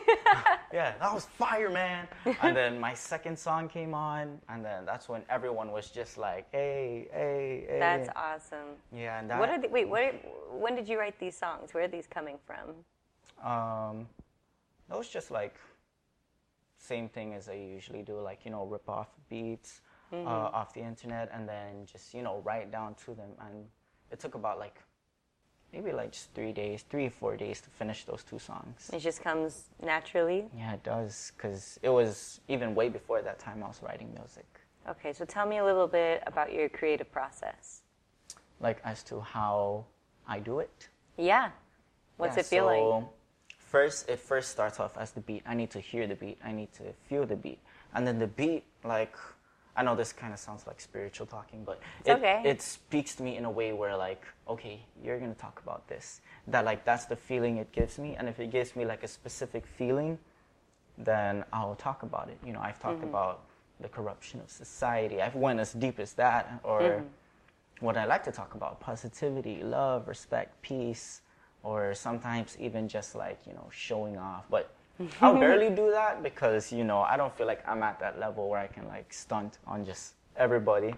yeah 0.73 0.94
that 1.00 1.13
was 1.13 1.25
fire 1.25 1.69
man 1.69 2.07
and 2.41 2.56
then 2.56 2.79
my 2.79 2.94
second 2.94 3.38
song 3.38 3.69
came 3.69 3.94
on 3.94 4.39
and 4.50 4.63
then 4.65 4.85
that's 4.85 5.07
when 5.07 5.21
everyone 5.29 5.71
was 5.71 5.89
just 5.89 6.17
like 6.17 6.45
hey 6.51 7.07
hey 7.13 7.65
hey 7.69 7.79
That's 7.79 8.09
awesome. 8.15 8.75
yeah 8.91 9.19
and 9.19 9.29
that 9.29 9.39
What 9.39 9.50
are 9.50 9.62
the, 9.62 9.67
wait? 9.69 9.88
What? 9.88 10.01
Are, 10.03 10.13
when 10.57 10.75
did 10.75 10.88
you 10.89 10.97
write 11.00 11.17
these 11.19 11.38
songs? 11.38 11.73
Where 11.73 11.83
are 11.85 11.88
these 11.88 12.07
coming 12.07 12.38
from? 12.45 12.69
Um, 13.44 14.07
that 14.89 14.97
was 14.97 15.07
just 15.09 15.31
like 15.31 15.56
same 16.77 17.09
thing 17.09 17.33
as 17.33 17.50
I 17.50 17.53
usually 17.53 18.03
do, 18.03 18.19
like 18.19 18.45
you 18.45 18.51
know, 18.51 18.65
rip 18.65 18.88
off 18.89 19.07
beats 19.29 19.81
Mm-hmm. 20.13 20.27
uh, 20.27 20.31
off 20.31 20.74
the 20.74 20.81
internet 20.81 21.29
and 21.33 21.47
then 21.50 21.85
just 21.91 22.13
you 22.13 22.21
know 22.21 22.41
write 22.45 22.71
down 22.71 22.95
to 23.05 23.15
them. 23.15 23.29
And 23.39 23.65
it 24.12 24.19
took 24.19 24.35
about 24.35 24.59
like 24.59 24.77
maybe 25.74 25.91
like 25.91 26.12
just 26.12 26.33
three 26.33 26.51
days, 26.53 26.83
three 26.89 27.07
or 27.07 27.09
four 27.09 27.35
days 27.35 27.59
to 27.62 27.69
finish 27.69 28.05
those 28.05 28.24
two 28.24 28.39
songs. 28.39 28.89
It 28.93 29.00
just 29.00 29.21
comes 29.21 29.69
naturally. 29.83 30.45
Yeah, 30.55 30.74
it 30.74 30.83
does, 30.83 31.31
cause 31.38 31.79
it 31.81 31.89
was 31.89 32.39
even 32.47 32.75
way 32.75 32.89
before 32.89 33.21
that 33.21 33.39
time 33.39 33.63
I 33.63 33.67
was 33.67 33.81
writing 33.81 34.13
music. 34.13 34.45
Okay, 34.88 35.12
so 35.13 35.25
tell 35.25 35.47
me 35.47 35.57
a 35.57 35.65
little 35.65 35.88
bit 35.88 36.24
about 36.27 36.53
your 36.53 36.69
creative 36.69 37.12
process. 37.12 37.81
Like 38.62 38.79
as 38.85 39.03
to 39.03 39.19
how 39.19 39.85
I 40.27 40.39
do 40.39 40.59
it. 40.59 40.89
Yeah. 41.17 41.50
What's 42.17 42.38
Yeah, 42.38 42.41
it 42.41 42.45
feel 42.45 42.65
like? 42.65 42.77
so 42.77 43.09
First, 43.57 44.07
it 44.07 44.19
first 44.19 44.51
starts 44.51 44.79
off 44.79 44.95
as 44.97 45.12
the 45.12 45.19
beat. 45.21 45.43
I 45.45 45.53
need 45.53 45.71
to 45.71 45.79
hear 45.79 46.07
the 46.07 46.15
beat. 46.15 46.38
I 46.43 46.51
need 46.53 46.71
to 46.74 46.83
feel 47.09 47.25
the 47.25 47.35
beat, 47.35 47.59
and 47.93 48.07
then 48.07 48.19
the 48.19 48.27
beat, 48.27 48.63
like, 48.85 49.17
I 49.75 49.84
know 49.84 49.96
this 49.96 50.13
kind 50.13 50.34
of 50.34 50.39
sounds 50.39 50.65
like 50.65 50.79
spiritual 50.79 51.27
talking, 51.27 51.63
but 51.63 51.82
it, 52.05 52.12
okay. 52.12 52.41
it 52.46 52.62
speaks 52.62 53.15
to 53.15 53.24
me 53.24 53.36
in 53.36 53.46
a 53.46 53.51
way 53.51 53.74
where, 53.74 53.96
like, 53.96 54.24
okay, 54.48 54.79
you're 55.03 55.20
gonna 55.20 55.34
talk 55.34 55.62
about 55.63 55.88
this. 55.88 56.22
That 56.48 56.63
like 56.63 56.86
that's 56.86 57.05
the 57.05 57.15
feeling 57.15 57.58
it 57.58 57.72
gives 57.72 57.98
me, 58.00 58.15
and 58.15 58.29
if 58.29 58.39
it 58.39 58.51
gives 58.51 58.75
me 58.75 58.86
like 58.86 59.03
a 59.03 59.08
specific 59.08 59.65
feeling, 59.65 60.17
then 60.98 61.44
I'll 61.51 61.75
talk 61.75 62.03
about 62.03 62.29
it. 62.29 62.38
You 62.46 62.53
know, 62.53 62.62
I've 62.62 62.79
talked 62.79 63.00
mm-hmm. 63.00 63.10
about 63.10 63.41
the 63.82 63.89
corruption 63.89 64.39
of 64.39 64.50
society. 64.50 65.22
I've 65.22 65.36
went 65.36 65.60
as 65.60 65.74
deep 65.74 66.00
as 66.00 66.13
that, 66.13 66.60
or 66.63 66.82
mm-hmm. 66.82 67.05
what 67.82 67.98
I 67.98 68.05
like 68.05 68.24
to 68.25 68.32
talk 68.32 68.53
about: 68.53 68.79
positivity, 68.79 69.62
love, 69.62 70.08
respect, 70.08 70.62
peace, 70.62 71.22
or 71.63 71.94
sometimes 71.94 72.55
even 72.60 72.88
just 72.88 73.15
like 73.15 73.39
you 73.46 73.53
know 73.53 73.67
showing 73.72 74.17
off. 74.17 74.46
But 74.50 74.75
I'll 75.22 75.40
barely 75.46 75.70
do 75.70 75.92
that 75.92 76.24
because 76.24 76.72
you 76.72 76.84
know 76.84 77.02
I 77.02 77.18
don't 77.18 77.36
feel 77.38 77.48
like 77.48 77.68
I'm 77.68 77.84
at 77.84 78.00
that 78.00 78.20
level 78.20 78.50
where 78.50 78.60
I 78.60 78.68
can 78.68 78.88
like 78.88 79.12
stunt 79.14 79.58
on 79.68 79.86
just 79.86 80.14
everybody. 80.38 80.94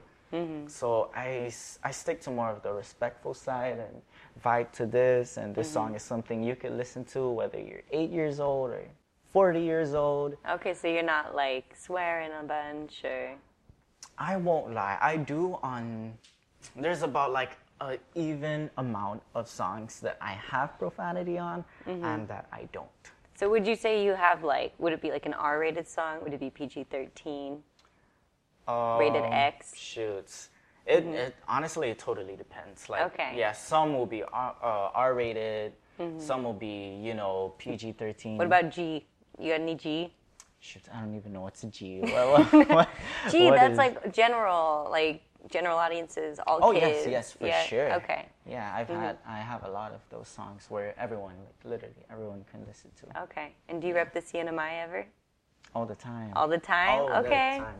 So 0.67 1.09
I, 1.15 1.49
I 1.83 1.91
stick 1.91 2.19
to 2.23 2.31
more 2.31 2.49
of 2.51 2.61
the 2.61 2.73
respectful 2.73 3.33
side 3.33 3.79
and 3.79 4.01
vibe 4.43 4.71
to 4.73 4.85
this. 4.85 5.37
And 5.37 5.55
this 5.55 5.71
song 5.71 5.95
is 5.95 6.03
something 6.03 6.43
you 6.43 6.55
could 6.55 6.73
listen 6.73 7.05
to 7.05 7.29
whether 7.29 7.57
you're 7.59 7.83
eight 7.91 8.09
years 8.11 8.41
old 8.41 8.71
or 8.71 8.83
40 9.31 9.61
years 9.61 9.93
old. 9.93 10.35
Okay, 10.49 10.73
so 10.73 10.87
you're 10.89 11.01
not 11.01 11.33
like 11.33 11.73
swearing 11.79 12.31
a 12.39 12.43
bunch 12.43 13.03
or. 13.05 13.35
I 14.17 14.35
won't 14.35 14.73
lie. 14.73 14.97
I 15.01 15.15
do 15.15 15.57
on. 15.63 16.13
There's 16.75 17.03
about 17.03 17.31
like 17.31 17.51
an 17.79 17.97
even 18.13 18.69
amount 18.77 19.21
of 19.33 19.47
songs 19.47 20.01
that 20.01 20.17
I 20.19 20.33
have 20.33 20.77
profanity 20.77 21.37
on 21.37 21.63
Mm-hmm. 21.87 22.03
and 22.03 22.27
that 22.27 22.47
I 22.51 22.67
don't. 22.73 23.03
So 23.37 23.47
would 23.51 23.67
you 23.67 23.75
say 23.75 24.03
you 24.03 24.13
have 24.15 24.43
like 24.43 24.73
would 24.79 24.93
it 24.93 25.01
be 25.01 25.11
like 25.11 25.27
an 25.27 25.33
R-rated 25.35 25.87
song? 25.87 26.17
Would 26.23 26.33
it 26.33 26.39
be 26.39 26.49
PG-13? 26.49 27.59
Rated 28.99 29.21
Um, 29.23 29.31
X? 29.31 29.75
Shoots. 29.77 30.49
It, 30.87 31.05
it 31.05 31.35
honestly 31.47 31.89
it 31.89 31.99
totally 31.99 32.35
depends. 32.35 32.89
Like 32.89 33.01
Okay. 33.13 33.33
yeah, 33.37 33.51
some 33.51 33.93
will 33.93 34.07
be 34.07 34.23
R, 34.23 34.55
uh, 34.61 34.89
R-rated, 34.95 35.73
some 36.17 36.43
will 36.43 36.53
be 36.53 36.97
you 36.99 37.13
know 37.13 37.53
PG-13. 37.59 38.37
What 38.37 38.47
about 38.47 38.71
G? 38.71 39.05
You 39.39 39.51
got 39.51 39.61
any 39.61 39.75
G? 39.75 40.13
Shoot, 40.59 40.81
I 40.91 40.99
don't 41.01 41.15
even 41.15 41.31
know 41.33 41.41
what's 41.41 41.61
a 41.63 41.67
G. 41.67 41.99
What, 42.01 42.51
what, 42.51 42.69
what- 42.69 42.89
G, 43.29 43.51
that's 43.51 43.73
is- 43.73 43.77
like 43.77 44.11
general, 44.11 44.87
like 44.89 45.21
general 45.49 45.77
audiences, 45.77 46.39
all 46.45 46.59
Oh 46.61 46.71
kids. 46.73 47.05
yes, 47.05 47.07
yes, 47.07 47.31
for 47.33 47.47
yeah? 47.47 47.63
sure. 47.63 47.93
Okay. 47.95 48.25
Yeah, 48.45 48.73
I've 48.75 48.87
Mm-hmm. 48.87 49.01
had 49.01 49.17
I 49.27 49.39
have 49.39 49.63
a 49.63 49.69
lot 49.69 49.91
of 49.93 50.01
those 50.09 50.27
songs 50.27 50.65
where 50.69 50.93
everyone, 50.99 51.35
like 51.45 51.59
literally 51.71 52.03
everyone, 52.11 52.45
can 52.51 52.65
listen 52.67 52.91
to 52.99 53.21
Okay. 53.23 53.53
And 53.69 53.81
do 53.81 53.87
you 53.87 53.95
rep 53.95 54.13
the 54.13 54.21
CNMI 54.21 54.83
ever? 54.83 55.05
all 55.75 55.85
the 55.85 55.95
time. 55.95 56.31
All 56.35 56.47
the 56.47 56.57
time? 56.57 56.99
All 57.01 57.11
okay. 57.25 57.59
All 57.59 57.59
the 57.59 57.65
time, 57.65 57.79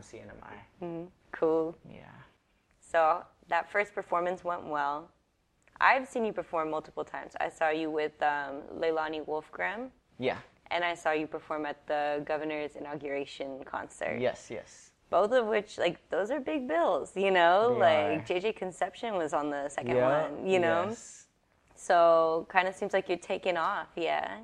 CNMI. 0.80 1.06
Cool. 1.32 1.76
Yeah. 1.90 2.00
So 2.80 3.22
that 3.48 3.70
first 3.70 3.94
performance 3.94 4.44
went 4.44 4.64
well. 4.66 5.08
I've 5.80 6.06
seen 6.08 6.24
you 6.24 6.32
perform 6.32 6.70
multiple 6.70 7.04
times. 7.04 7.32
I 7.40 7.48
saw 7.48 7.70
you 7.70 7.90
with 7.90 8.12
um, 8.22 8.62
Leilani 8.78 9.24
Wolfgram, 9.26 9.90
Yeah. 10.18 10.36
and 10.70 10.84
I 10.84 10.94
saw 10.94 11.12
you 11.12 11.26
perform 11.26 11.66
at 11.66 11.86
the 11.86 12.22
governor's 12.26 12.76
inauguration 12.76 13.62
concert. 13.64 14.18
Yes. 14.20 14.48
Yes. 14.50 14.87
Both 15.10 15.32
of 15.32 15.46
which, 15.46 15.78
like, 15.78 16.08
those 16.10 16.30
are 16.30 16.40
big 16.40 16.68
bills, 16.68 17.12
you 17.16 17.30
know? 17.30 17.74
They 17.74 17.80
like, 17.80 18.30
are. 18.30 18.34
JJ 18.34 18.56
Concepcion 18.56 19.14
was 19.14 19.32
on 19.32 19.50
the 19.50 19.68
second 19.68 19.96
yeah. 19.96 20.28
one, 20.28 20.46
you 20.46 20.58
know? 20.58 20.86
Yes. 20.88 21.26
So, 21.74 22.46
kind 22.50 22.68
of 22.68 22.74
seems 22.74 22.92
like 22.92 23.08
you're 23.08 23.18
taking 23.18 23.56
off, 23.56 23.88
yeah. 23.96 24.40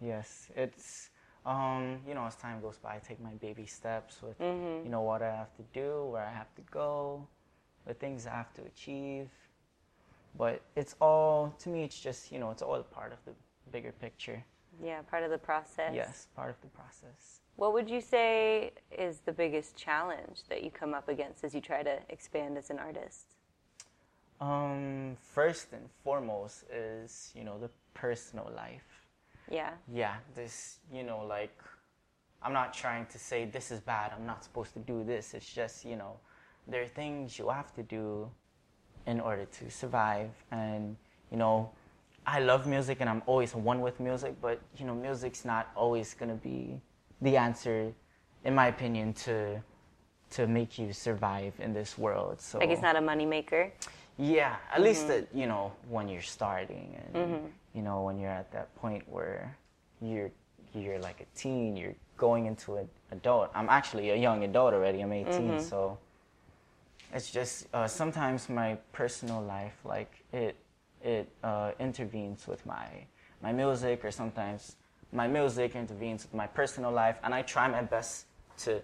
Yes. 0.00 0.48
It's 0.54 1.10
um, 1.46 2.00
you 2.06 2.14
know, 2.14 2.24
as 2.26 2.34
time 2.34 2.60
goes 2.60 2.76
by, 2.76 2.96
I 2.96 2.98
take 2.98 3.20
my 3.20 3.34
baby 3.34 3.66
steps 3.66 4.20
with 4.20 4.38
Mm-hmm. 4.40 4.84
you 4.84 4.90
know 4.90 5.02
what 5.02 5.22
I 5.22 5.30
have 5.30 5.54
to 5.56 5.62
do, 5.72 6.06
where 6.06 6.24
I 6.24 6.32
have 6.32 6.52
to 6.56 6.62
go, 6.70 7.26
the 7.86 7.94
things 7.94 8.26
I 8.26 8.30
have 8.30 8.52
to 8.54 8.62
achieve. 8.62 9.30
But 10.36 10.60
it's 10.74 10.96
all 11.00 11.54
to 11.60 11.68
me. 11.68 11.84
It's 11.84 11.98
just 11.98 12.32
you 12.32 12.38
know, 12.40 12.50
it's 12.50 12.62
all 12.62 12.74
a 12.74 12.82
part 12.82 13.12
of 13.12 13.18
the 13.24 13.32
bigger 13.70 13.92
picture. 13.92 14.44
Yeah, 14.82 15.00
part 15.02 15.22
of 15.22 15.30
the 15.30 15.38
process. 15.38 15.92
Yes, 15.94 16.26
part 16.34 16.50
of 16.50 16.60
the 16.60 16.68
process. 16.68 17.40
What 17.56 17.72
would 17.72 17.88
you 17.88 18.02
say 18.02 18.72
is 18.96 19.20
the 19.24 19.32
biggest 19.32 19.76
challenge 19.76 20.42
that 20.50 20.62
you 20.62 20.70
come 20.70 20.92
up 20.92 21.08
against 21.08 21.42
as 21.42 21.54
you 21.54 21.62
try 21.62 21.82
to 21.82 21.98
expand 22.10 22.58
as 22.58 22.68
an 22.68 22.78
artist? 22.78 23.34
Um, 24.42 25.16
first 25.22 25.68
and 25.72 25.88
foremost 26.04 26.64
is 26.70 27.32
you 27.34 27.44
know 27.44 27.58
the 27.58 27.70
personal 27.94 28.52
life. 28.54 28.84
Yeah. 29.50 29.70
Yeah, 29.90 30.16
this 30.34 30.80
you 30.92 31.02
know 31.02 31.24
like 31.26 31.56
I'm 32.42 32.52
not 32.52 32.74
trying 32.74 33.06
to 33.06 33.18
say 33.18 33.46
this 33.46 33.70
is 33.70 33.80
bad. 33.80 34.12
I'm 34.14 34.26
not 34.26 34.44
supposed 34.44 34.74
to 34.74 34.80
do 34.80 35.02
this. 35.02 35.32
It's 35.32 35.50
just 35.50 35.86
you 35.86 35.96
know 35.96 36.18
there 36.68 36.82
are 36.82 36.88
things 36.88 37.38
you 37.38 37.48
have 37.48 37.74
to 37.76 37.82
do 37.82 38.30
in 39.06 39.18
order 39.18 39.46
to 39.46 39.70
survive. 39.70 40.30
And 40.50 40.96
you 41.30 41.38
know 41.38 41.70
I 42.26 42.40
love 42.40 42.66
music 42.66 42.98
and 43.00 43.08
I'm 43.08 43.22
always 43.24 43.54
one 43.54 43.80
with 43.80 43.98
music, 43.98 44.34
but 44.42 44.60
you 44.76 44.84
know 44.84 44.94
music's 44.94 45.46
not 45.46 45.70
always 45.74 46.12
gonna 46.12 46.34
be 46.34 46.82
the 47.20 47.36
answer, 47.36 47.92
in 48.44 48.54
my 48.54 48.66
opinion, 48.68 49.12
to 49.12 49.60
to 50.30 50.46
make 50.46 50.76
you 50.78 50.92
survive 50.92 51.54
in 51.60 51.72
this 51.72 51.96
world. 51.96 52.40
So 52.40 52.58
Like 52.58 52.70
it's 52.70 52.82
not 52.82 52.96
a 52.96 53.00
moneymaker. 53.00 53.70
yeah, 54.18 54.56
at 54.74 54.80
least 54.82 55.06
that 55.08 55.28
you 55.32 55.46
know 55.46 55.72
when 55.88 56.08
you're 56.08 56.22
starting, 56.38 56.96
and 57.14 57.52
you 57.74 57.82
know 57.82 58.02
when 58.02 58.18
you're 58.18 58.30
at 58.42 58.50
that 58.52 58.74
point 58.76 59.04
where 59.08 59.56
you're 60.00 60.30
you're 60.74 60.98
like 60.98 61.20
a 61.20 61.38
teen, 61.38 61.76
you're 61.76 61.94
going 62.16 62.46
into 62.46 62.76
an 62.76 62.88
adult. 63.12 63.50
I'm 63.54 63.68
actually 63.68 64.10
a 64.10 64.16
young 64.16 64.42
adult 64.44 64.74
already. 64.74 65.00
I'm 65.00 65.12
18, 65.12 65.60
so 65.60 65.96
it's 67.14 67.30
just 67.30 67.66
uh, 67.72 67.86
sometimes 67.86 68.48
my 68.48 68.76
personal 68.92 69.40
life, 69.42 69.76
like 69.84 70.12
it 70.32 70.56
it 71.02 71.28
uh, 71.44 71.70
intervenes 71.78 72.46
with 72.48 72.64
my 72.66 72.88
my 73.42 73.52
music, 73.52 74.04
or 74.04 74.10
sometimes 74.10 74.76
my 75.12 75.26
music 75.26 75.74
intervenes 75.74 76.24
with 76.24 76.34
my 76.34 76.46
personal 76.46 76.90
life, 76.90 77.16
and 77.22 77.34
I 77.34 77.42
try 77.42 77.68
my 77.68 77.82
best 77.82 78.26
to 78.58 78.82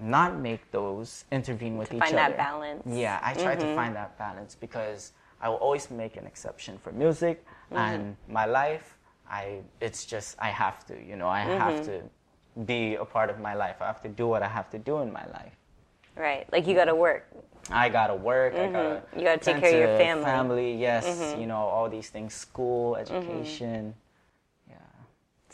not 0.00 0.38
make 0.38 0.70
those 0.70 1.24
intervene 1.30 1.76
with 1.76 1.92
each 1.92 2.00
other. 2.00 2.06
find 2.06 2.18
that 2.18 2.36
balance. 2.36 2.82
Yeah, 2.86 3.20
I 3.22 3.34
try 3.34 3.54
to 3.54 3.64
mm-hmm. 3.64 3.74
find 3.74 3.96
that 3.96 4.18
balance 4.18 4.54
because 4.54 5.12
I 5.40 5.48
will 5.48 5.56
always 5.56 5.90
make 5.90 6.16
an 6.16 6.26
exception 6.26 6.78
for 6.78 6.92
music 6.92 7.44
mm-hmm. 7.44 7.76
and 7.76 8.16
my 8.28 8.46
life. 8.46 8.98
I 9.28 9.60
it's 9.80 10.04
just 10.04 10.36
I 10.38 10.48
have 10.48 10.84
to, 10.86 10.94
you 11.02 11.16
know, 11.16 11.28
I 11.28 11.40
have 11.40 11.74
mm-hmm. 11.74 12.06
to 12.56 12.64
be 12.64 12.96
a 12.96 13.04
part 13.04 13.30
of 13.30 13.40
my 13.40 13.54
life. 13.54 13.76
I 13.80 13.86
have 13.86 14.02
to 14.02 14.08
do 14.08 14.26
what 14.26 14.42
I 14.42 14.48
have 14.48 14.68
to 14.70 14.78
do 14.78 14.98
in 14.98 15.12
my 15.12 15.26
life. 15.26 15.56
Right. 16.16 16.46
Like 16.52 16.66
you 16.66 16.74
got 16.74 16.84
to 16.86 16.94
work. 16.94 17.26
I 17.70 17.88
gotta 17.88 18.14
work. 18.14 18.54
I 18.54 18.66
gotta 18.66 19.02
You 19.16 19.24
gotta 19.24 19.38
take 19.38 19.60
care 19.60 19.72
of 19.72 19.78
your 19.78 19.98
family. 19.98 20.24
Family, 20.24 20.76
yes. 20.76 21.34
You 21.38 21.46
know 21.46 21.56
all 21.56 21.88
these 21.88 22.10
things: 22.10 22.34
school, 22.34 22.96
education. 22.96 23.94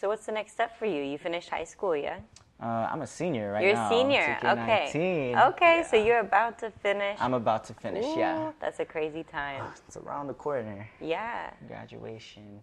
Yeah. 0.00 0.06
So 0.06 0.08
what's 0.08 0.26
the 0.26 0.32
next 0.32 0.52
step 0.52 0.78
for 0.78 0.86
you? 0.86 1.02
You 1.02 1.18
finished 1.18 1.50
high 1.50 1.64
school, 1.64 1.96
yeah? 1.96 2.18
Uh, 2.62 2.88
I'm 2.92 3.02
a 3.02 3.06
senior 3.06 3.52
right 3.52 3.64
You're 3.64 3.74
now. 3.74 3.86
a 3.86 3.90
senior. 3.90 4.38
Okay. 4.44 4.90
2K19. 5.34 5.48
Okay, 5.50 5.84
so 5.90 5.96
you're 5.96 6.20
about 6.20 6.58
to 6.58 6.70
finish. 6.70 7.16
I'm 7.20 7.34
about 7.34 7.64
to 7.64 7.74
finish. 7.74 8.04
Yeah. 8.16 8.52
That's 8.60 8.80
a 8.80 8.84
crazy 8.84 9.24
time. 9.24 9.64
It's 9.88 9.96
around 9.96 10.28
the 10.28 10.34
corner. 10.34 10.88
Yeah. 11.00 11.50
Graduation. 11.66 12.62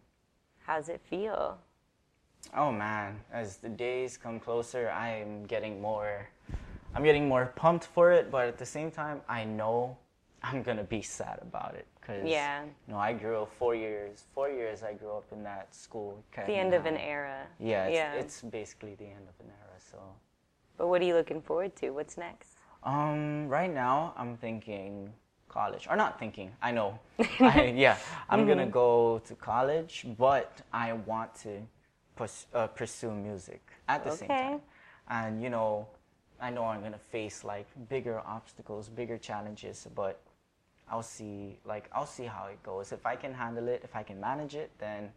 How's 0.65 0.89
it 0.89 1.01
feel? 1.09 1.57
Oh 2.55 2.71
man, 2.71 3.19
as 3.33 3.57
the 3.57 3.69
days 3.69 4.17
come 4.17 4.39
closer, 4.39 4.89
I 4.89 5.09
am 5.09 5.45
getting 5.45 5.81
more 5.81 6.29
I'm 6.95 7.03
getting 7.03 7.27
more 7.27 7.53
pumped 7.55 7.85
for 7.85 8.11
it, 8.11 8.31
but 8.31 8.47
at 8.47 8.57
the 8.57 8.65
same 8.65 8.89
time, 8.91 9.21
I 9.27 9.43
know 9.43 9.97
I'm 10.41 10.63
going 10.63 10.77
to 10.77 10.83
be 10.83 11.01
sad 11.01 11.39
about 11.41 11.75
it 11.75 11.85
cuz 12.07 12.23
Yeah. 12.23 12.63
you 12.63 12.93
know, 12.93 12.99
I 12.99 13.11
grew 13.13 13.41
up 13.43 13.51
4 13.53 13.75
years. 13.75 14.25
4 14.33 14.49
years 14.49 14.77
I 14.83 14.93
grew 14.93 15.11
up 15.19 15.27
in 15.31 15.43
that 15.43 15.75
school. 15.75 16.11
The 16.35 16.53
end 16.63 16.73
of 16.73 16.85
an 16.85 16.97
era. 16.97 17.39
Yeah, 17.59 17.87
it's, 17.87 17.95
Yeah. 17.95 18.13
it's 18.21 18.41
basically 18.41 18.95
the 18.95 19.05
end 19.17 19.27
of 19.27 19.35
an 19.45 19.51
era, 19.61 19.77
so 19.91 19.99
But 20.77 20.87
what 20.87 21.01
are 21.01 21.05
you 21.05 21.15
looking 21.15 21.41
forward 21.41 21.75
to? 21.81 21.89
What's 21.91 22.17
next? 22.17 22.51
Um, 22.83 23.47
right 23.49 23.73
now, 23.73 24.13
I'm 24.15 24.37
thinking 24.37 25.13
college, 25.49 25.87
or 25.89 25.95
not 25.95 26.19
thinking. 26.19 26.49
I 26.61 26.71
know. 26.71 26.99
I, 27.39 27.73
yeah, 27.85 27.97
I'm 28.29 28.45
gonna 28.47 28.61
Mm-hmm. 28.63 28.71
go 28.83 29.19
to 29.29 29.33
college, 29.35 30.05
but 30.17 30.61
I 30.71 30.93
want 30.93 31.33
to 31.45 31.53
pus- 32.15 32.47
uh, 32.53 32.67
pursue 32.67 33.11
music 33.11 33.61
at 33.87 34.03
the 34.03 34.11
same 34.11 34.31
Okay. 34.31 34.43
time. 34.43 34.61
And 35.09 35.41
you 35.43 35.49
know, 35.49 35.87
I 36.39 36.49
know 36.51 36.65
I'm 36.65 36.81
gonna 36.83 37.05
face 37.17 37.43
like 37.43 37.67
bigger 37.89 38.19
obstacles, 38.25 38.87
bigger 38.89 39.17
challenges, 39.17 39.87
but 39.95 40.19
I'll 40.89 41.03
see. 41.03 41.59
Like 41.65 41.89
I'll 41.93 42.05
see 42.05 42.25
how 42.25 42.45
it 42.47 42.61
goes. 42.63 42.91
If 42.91 43.05
I 43.05 43.15
can 43.15 43.33
handle 43.33 43.67
it, 43.67 43.81
if 43.83 43.95
I 43.95 44.03
can 44.03 44.19
manage 44.19 44.55
it, 44.55 44.71
then 44.79 45.11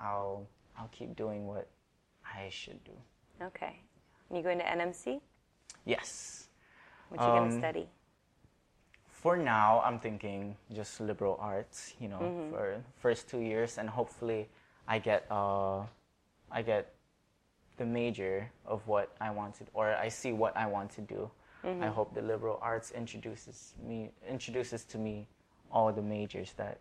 I'll 0.00 0.46
I'll 0.78 0.88
keep 0.92 1.16
doing 1.16 1.46
what 1.46 1.68
I 2.24 2.48
should 2.50 2.82
do. 2.84 2.92
Okay. 3.42 3.80
You 4.32 4.42
going 4.42 4.58
to 4.58 4.64
NMC? 4.64 5.20
Yes. 5.84 6.48
What 7.08 7.24
you 7.26 7.32
gonna 7.32 7.46
Um, 7.46 7.58
study? 7.58 7.88
for 9.08 9.36
now, 9.36 9.80
I'm 9.84 9.98
thinking 9.98 10.56
just 10.74 11.00
liberal 11.00 11.36
arts, 11.40 11.94
you 12.00 12.08
know, 12.08 12.20
Mm-hmm. 12.20 12.50
for 12.50 12.82
first 12.96 13.28
two 13.28 13.40
years, 13.40 13.78
and 13.78 13.88
hopefully, 13.88 14.48
I 14.86 14.98
get 14.98 15.26
uh, 15.30 15.82
I 16.50 16.62
get 16.62 16.92
the 17.76 17.86
major 17.86 18.50
of 18.66 18.86
what 18.86 19.14
I 19.20 19.30
wanted, 19.30 19.68
or 19.74 19.94
I 19.94 20.08
see 20.08 20.32
what 20.32 20.56
I 20.56 20.66
want 20.66 20.90
to 20.92 21.00
do. 21.00 21.30
Mm-hmm. 21.64 21.82
I 21.82 21.88
hope 21.88 22.14
the 22.14 22.22
liberal 22.22 22.58
arts 22.62 22.90
introduces 22.92 23.74
me 23.86 24.10
introduces 24.28 24.84
to 24.84 24.98
me 24.98 25.26
all 25.72 25.92
the 25.92 26.02
majors 26.02 26.52
that 26.56 26.78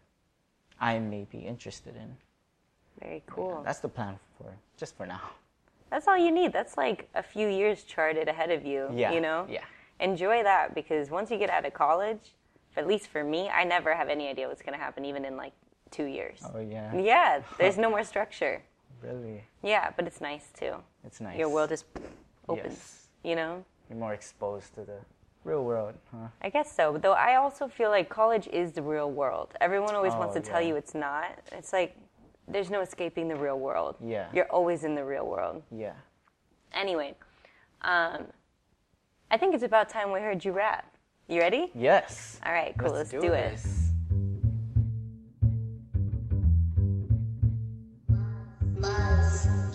I 0.79 0.99
may 0.99 1.25
be 1.31 1.39
interested 1.39 1.95
in. 1.95 2.15
Very 3.01 3.23
cool. 3.27 3.61
That's 3.65 3.79
the 3.79 3.89
plan 3.89 4.19
for 4.37 4.53
just 4.77 4.95
for 4.95 5.05
now. 5.05 5.21
That's 5.89 6.07
all 6.07 6.17
you 6.17 6.31
need. 6.31 6.51
That's 6.53 6.77
like 6.77 7.07
a 7.15 7.23
few 7.23 7.47
years 7.47 7.83
charted 7.83 8.27
ahead 8.27 8.51
of 8.51 8.65
you. 8.65 8.89
Yeah, 8.93 9.11
You 9.13 9.21
know? 9.21 9.45
yeah. 9.49 9.63
Enjoy 9.99 10.43
that 10.43 10.75
because 10.75 11.09
once 11.09 11.31
you 11.31 11.37
get 11.37 11.49
out 11.49 11.65
of 11.65 11.73
college, 11.73 12.33
at 12.75 12.85
least 12.87 13.07
for 13.07 13.23
me, 13.23 13.49
I 13.49 13.63
never 13.63 13.93
have 13.95 14.09
any 14.09 14.27
idea 14.27 14.47
what's 14.47 14.61
going 14.61 14.77
to 14.77 14.83
happen, 14.83 15.05
even 15.05 15.23
in 15.23 15.37
like 15.37 15.53
two 15.91 16.03
years. 16.05 16.39
Oh 16.53 16.59
yeah, 16.59 16.93
Yeah, 16.95 17.41
there's 17.57 17.77
no 17.77 17.89
more 17.89 18.03
structure. 18.03 18.61
really, 19.01 19.43
Yeah, 19.63 19.91
but 19.95 20.05
it's 20.07 20.19
nice 20.19 20.47
too. 20.59 20.73
it's 21.05 21.21
nice. 21.21 21.37
Your 21.37 21.47
world 21.49 21.69
just 21.69 21.85
opens, 22.49 22.73
Yes. 22.73 23.07
you 23.23 23.35
know? 23.35 23.63
You're 23.89 23.99
more 23.99 24.13
exposed 24.13 24.73
to 24.75 24.81
the 24.81 24.97
real 25.43 25.63
world, 25.63 25.93
huh? 26.11 26.27
I 26.41 26.49
guess 26.49 26.71
so. 26.75 26.97
Though 26.97 27.13
I 27.13 27.35
also 27.35 27.67
feel 27.67 27.89
like 27.89 28.09
college 28.09 28.47
is 28.47 28.71
the 28.73 28.81
real 28.81 29.11
world. 29.11 29.53
Everyone 29.61 29.95
always 29.95 30.13
Oh, 30.13 30.19
wants 30.19 30.33
to 30.35 30.41
tell 30.41 30.61
you 30.61 30.75
it's 30.75 30.95
not. 30.95 31.37
It's 31.51 31.71
like 31.71 31.95
there's 32.47 32.69
no 32.69 32.81
escaping 32.81 33.27
the 33.27 33.35
real 33.35 33.59
world. 33.59 33.95
Yeah. 34.03 34.27
You're 34.33 34.49
always 34.51 34.83
in 34.83 34.95
the 34.95 35.03
real 35.05 35.27
world. 35.27 35.61
Yeah. 35.71 35.93
Anyway, 36.73 37.15
um, 37.81 38.25
I 39.31 39.37
think 39.37 39.53
it's 39.55 39.63
about 39.63 39.89
time 39.89 40.11
we 40.11 40.19
heard 40.19 40.43
you 40.43 40.51
rap. 40.51 40.91
You 41.27 41.41
ready? 41.41 41.71
Yes. 41.73 42.39
All 42.45 42.53
right, 42.53 42.75
cool. 42.77 42.91
Let's, 42.91 43.09
do, 43.09 43.17
it. 43.17 43.29
this. 43.29 43.84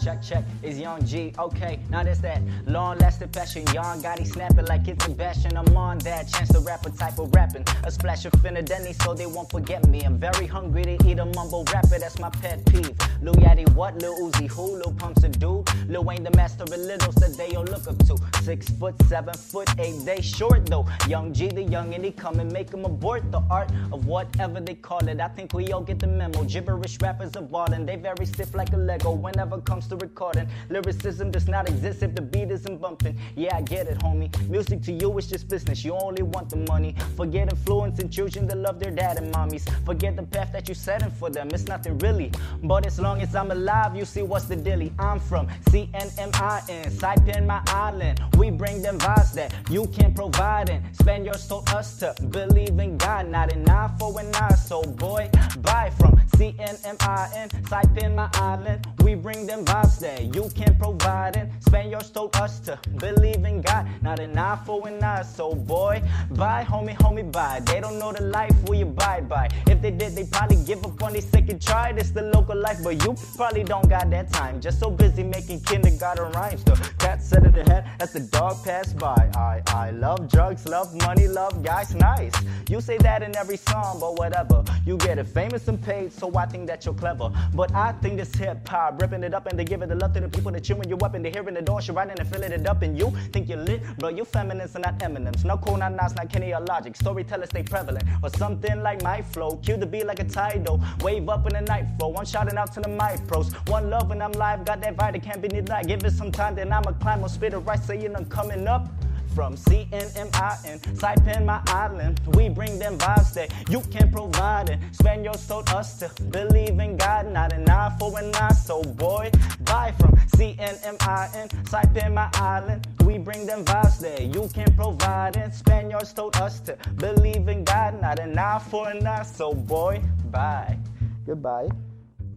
Check, 0.03 0.23
check. 0.23 0.45
Is 0.63 0.79
Young 0.79 1.05
G 1.05 1.35
okay? 1.39 1.79
Now 1.91 2.03
there's 2.03 2.21
that 2.21 2.41
long 2.67 2.97
lasting 2.99 3.29
passion. 3.29 3.67
Young 3.75 4.01
Gotti 4.03 4.27
snapping 4.27 4.65
like 4.65 4.89
it's 4.89 5.05
a 5.07 5.11
bastion. 5.11 5.57
I'm 5.59 5.77
on 5.77 5.99
that 5.99 6.27
chance 6.29 6.49
to 6.53 6.61
rap 6.61 6.87
a 6.87 6.91
type 6.91 7.19
of 7.19 7.35
rapping. 7.35 7.65
A 7.85 7.91
splash 7.91 8.25
of 8.25 8.33
finadene 8.33 8.95
so 9.03 9.13
they 9.13 9.27
won't 9.27 9.51
forget 9.51 9.87
me. 9.89 10.01
I'm 10.03 10.19
very 10.19 10.47
hungry 10.47 10.85
to 10.85 11.09
eat 11.09 11.19
a 11.19 11.27
mumble 11.27 11.65
rapper. 11.73 11.99
That's 11.99 12.19
my 12.19 12.31
pet 12.31 12.65
peeve. 12.67 12.97
Lil 13.21 13.35
Yachty, 13.35 13.69
what? 13.75 14.01
Lil 14.01 14.31
Uzi, 14.31 14.49
who? 14.49 14.77
Lil 14.77 14.95
Pump's 14.95 15.23
a 15.25 15.29
dude. 15.29 15.69
Lil 15.87 16.03
Wayne, 16.03 16.23
the 16.23 16.35
master 16.35 16.63
of 16.63 16.71
littles 16.71 17.17
that 17.17 17.37
they 17.37 17.55
all 17.55 17.65
look 17.65 17.87
up 17.87 17.99
to. 18.07 18.17
Six 18.43 18.71
foot, 18.71 18.95
seven 19.07 19.35
foot, 19.35 19.69
eight 19.79 20.03
they 20.07 20.23
short 20.23 20.65
though. 20.65 20.87
Young 21.09 21.35
G, 21.35 21.49
the 21.49 21.63
young, 21.63 21.93
and 21.93 22.03
he 22.03 22.11
come 22.11 22.41
and 22.41 22.51
make 22.51 22.73
him 22.73 22.87
abort 22.87 23.31
the 23.31 23.43
art 23.51 23.71
of 23.93 24.07
whatever 24.07 24.61
they 24.61 24.77
call 24.77 25.07
it. 25.07 25.21
I 25.21 25.29
think 25.29 25.53
we 25.53 25.73
all 25.73 25.83
get 25.83 25.99
the 25.99 26.07
memo. 26.07 26.45
Gibberish 26.45 26.99
rappers 27.03 27.37
are 27.37 27.43
ballin'. 27.43 27.85
They 27.85 27.97
very 27.97 28.25
stiff 28.25 28.55
like 28.55 28.73
a 28.73 28.79
Lego 28.79 29.11
whenever 29.13 29.59
it 29.59 29.67
comes 29.67 29.90
to 29.91 29.97
recording. 29.97 30.49
Lyricism 30.69 31.31
does 31.31 31.49
not 31.49 31.69
exist 31.69 32.03
if 32.03 32.15
the 32.15 32.23
beat 32.23 32.51
isn't 32.51 32.81
bumping. 32.81 33.19
Yeah, 33.35 33.57
I 33.57 33.63
get 33.63 33.89
it, 33.89 33.99
homie. 33.99 34.31
Music 34.49 34.81
to 34.83 34.93
you 34.93 35.19
is 35.19 35.27
just 35.27 35.49
business. 35.49 35.85
You 35.85 35.95
only 35.95 36.23
want 36.23 36.49
the 36.49 36.59
money. 36.73 36.95
Forget 37.17 37.51
influence 37.51 37.99
and 37.99 38.11
children 38.11 38.47
that 38.47 38.59
love 38.59 38.79
their 38.79 38.93
dad 38.93 39.19
and 39.19 39.35
mommies. 39.35 39.69
Forget 39.85 40.15
the 40.15 40.23
path 40.23 40.53
that 40.53 40.69
you 40.69 40.75
setting 40.75 41.11
for 41.11 41.29
them. 41.29 41.49
It's 41.53 41.67
nothing 41.67 41.99
really. 41.99 42.31
But 42.63 42.87
as 42.87 43.01
long 43.01 43.21
as 43.21 43.35
I'm 43.35 43.51
alive, 43.51 43.97
you 43.97 44.05
see 44.05 44.23
what's 44.23 44.45
the 44.45 44.57
dilly. 44.57 44.93
I'm 44.99 45.19
from 45.19 45.49
CNMIN, 45.71 46.91
Saipan, 47.01 47.47
my 47.47 47.61
island. 47.67 48.21
We 48.39 48.51
bring 48.51 48.83
them 48.83 48.99
vibes 48.99 49.33
that 49.35 49.53
you 49.71 49.89
can't 49.89 50.15
provide. 50.15 50.71
And 50.71 50.85
Spaniards 50.95 51.49
told 51.49 51.69
us 51.71 51.99
to 51.99 52.15
believe 52.31 52.79
in 52.79 52.97
God, 52.97 53.29
not 53.29 53.53
an 53.53 53.69
eye 53.69 53.91
for 53.99 54.19
an 54.21 54.33
eye. 54.37 54.55
So, 54.55 54.83
boy, 54.83 55.29
buy 55.63 55.91
from 55.99 56.13
CNMIN, 56.37 57.51
Saipan, 57.65 58.15
my 58.15 58.31
island. 58.35 58.87
We 59.03 59.17
bring 59.17 59.47
them 59.47 59.65
vibes 59.65 59.80
that 59.81 60.35
you 60.35 60.49
can't 60.55 60.79
provide. 60.79 61.37
And 61.37 61.51
Spaniards 61.63 62.11
told 62.11 62.37
us 62.37 62.61
to 62.61 62.79
believe 62.97 63.45
in 63.45 63.63
God, 63.63 63.87
not 64.03 64.19
an 64.21 64.37
eye 64.37 64.59
for 64.67 64.87
an 64.89 65.03
eye. 65.03 65.23
So, 65.23 65.55
boy, 65.55 66.03
buy, 66.33 66.65
homie, 66.65 66.97
homie, 66.97 67.31
buy. 67.31 67.61
They 67.61 67.81
don't 67.81 67.99
know 67.99 68.13
the 68.13 68.25
life 68.25 68.55
we 68.69 68.83
abide 68.83 69.29
by. 69.29 69.49
If 69.67 69.81
they 69.81 69.91
did, 69.91 70.15
they 70.15 70.25
probably 70.25 70.63
give 70.65 70.85
up 70.85 71.03
on 71.03 71.13
their 71.13 71.23
second 71.23 71.63
try. 71.63 71.93
This 71.93 72.11
the 72.11 72.23
local 72.23 72.57
life, 72.57 72.79
but 72.83 73.03
you 73.05 73.15
probably 73.37 73.65
don't 73.65 73.89
got 73.89 74.11
that 74.11 74.33
time. 74.33 74.61
Just 74.61 74.81
so 74.81 74.91
busy 74.91 75.23
making 75.23 75.61
kindergarten 75.61 76.33
rhymes. 76.33 76.65
The 76.65 76.75
cat 76.99 77.23
said 77.23 77.45
it 77.47 77.57
ahead 77.57 77.89
as 78.01 78.13
the 78.13 78.21
dog 78.21 78.63
passed 78.65 78.99
by. 78.99 79.31
I, 79.37 79.63
I 79.69 79.91
love 79.91 80.31
drugs, 80.31 80.67
love 80.67 80.95
money, 81.07 81.29
love 81.29 81.63
guys, 81.63 81.95
nice. 81.95 82.35
You 82.69 82.81
say 82.81 82.99
that 82.99 83.23
in 83.23 83.37
every 83.37 83.57
song, 83.57 83.99
but 84.01 84.17
whatever. 84.19 84.65
You 84.85 84.97
get 84.97 85.19
it 85.19 85.27
famous 85.27 85.69
and 85.69 85.81
paid, 85.83 86.13
so 86.13 86.37
I 86.37 86.47
think 86.47 86.67
that 86.67 86.85
you're 86.85 86.95
clever. 86.95 87.31
But 87.55 87.75
I 87.75 87.93
think 87.93 88.17
this 88.19 88.35
hip 88.35 88.67
hop, 88.69 89.01
ripping 89.01 89.23
it 89.23 89.35
up 89.35 89.47
in 89.47 89.57
they 89.61 89.65
give 89.71 89.83
it 89.83 89.89
the 89.89 89.95
love 89.95 90.13
to 90.13 90.21
the 90.21 90.29
people 90.29 90.51
that 90.51 90.65
chewing 90.65 90.89
you 90.89 90.97
up 90.97 91.15
and 91.15 91.25
they're 91.25 91.31
hearing 91.31 91.55
the 91.55 91.63
door, 91.63 91.81
she 91.81 91.93
riding 91.93 92.19
and 92.19 92.29
filling 92.29 92.51
it 92.51 92.67
up. 92.67 92.83
And 92.83 92.99
you 92.99 93.13
think 93.33 93.49
you're 93.49 93.65
lit, 93.69 93.81
bro, 93.99 94.09
you 94.09 94.25
feminists 94.25 94.75
and 94.75 94.85
not 94.85 94.99
Eminems. 94.99 95.45
No 95.45 95.57
cool, 95.59 95.77
not 95.77 95.93
nice, 95.93 96.13
not 96.17 96.29
Kenny 96.29 96.53
or 96.53 96.61
Logic. 96.61 96.95
Storytellers 96.97 97.51
stay 97.51 97.63
prevalent. 97.63 98.05
Or 98.23 98.31
something 98.31 98.83
like 98.83 99.03
my 99.03 99.23
flow. 99.23 99.57
Cue 99.65 99.77
the 99.77 99.87
beat 99.87 100.07
like 100.07 100.19
a 100.19 100.25
tidal. 100.25 100.83
Wave 101.03 101.29
up 101.29 101.47
in 101.47 101.55
the 101.55 101.61
night 101.61 101.87
flow. 101.97 102.09
One 102.09 102.27
shouting 102.27 102.59
out 102.59 102.73
to 102.75 102.81
the 102.81 102.89
mic 102.89 103.25
pros. 103.29 103.53
One 103.69 103.89
love 103.89 104.09
when 104.09 104.21
I'm 104.21 104.33
live, 104.33 104.65
got 104.65 104.81
that 104.83 104.97
vibe 104.97 105.13
that 105.13 105.23
can't 105.23 105.41
be 105.41 105.47
denied. 105.47 105.87
Give 105.87 106.05
it 106.05 106.13
some 106.13 106.33
time, 106.33 106.57
then 106.57 106.73
I'ma 106.73 106.93
climb 106.93 107.23
on 107.23 107.29
spit 107.29 107.53
it 107.53 107.59
right, 107.59 107.79
saying 107.79 108.17
I'm 108.17 108.27
coming 108.27 108.67
up. 108.67 108.89
From 109.35 109.55
CNMIN, 109.55 110.81
Saipan, 110.97 111.45
my 111.45 111.63
island. 111.67 112.21
We 112.35 112.49
bring 112.49 112.79
them 112.79 112.99
vibes 112.99 113.33
that 113.35 113.53
you 113.71 113.81
can 113.83 114.11
provide. 114.11 114.71
And 114.71 114.95
Spaniards 114.95 115.47
told 115.47 115.69
us 115.71 115.99
to 116.01 116.11
believe 116.25 116.79
in 116.79 116.97
God, 116.97 117.33
not 117.33 117.53
an 117.53 117.69
eye 117.69 117.95
for 117.99 118.19
an 118.19 118.35
eye. 118.35 118.53
So, 118.53 118.83
boy, 118.83 119.31
buy 119.61 119.93
from 119.99 120.13
CNMIN, 120.37 121.49
Saipan, 121.65 122.15
my 122.15 122.29
island. 122.35 122.87
We 123.05 123.19
bring 123.19 123.47
them 123.47 123.65
vibes 123.65 124.01
that 124.01 124.23
you 124.35 124.49
can 124.53 124.75
provide. 124.75 125.37
And 125.37 125.55
Spaniards 125.55 126.13
told 126.13 126.37
us 126.37 126.61
to 126.61 126.77
believe 126.97 127.49
in 127.49 127.65
God, 127.65 128.01
not 128.01 128.19
an 128.19 128.39
eye 128.39 128.59
for 128.59 128.91
an 128.91 129.07
eye. 129.07 129.23
So, 129.23 129.55
boy, 129.55 130.03
bye. 130.31 130.77
Goodbye. 131.25 131.69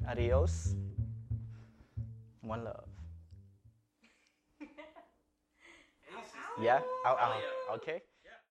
Adios. 0.07 0.75
One 2.41 2.63
love. 2.63 2.82
Yeah? 6.59 6.79
I'll, 7.05 7.17
okay. 7.75 8.01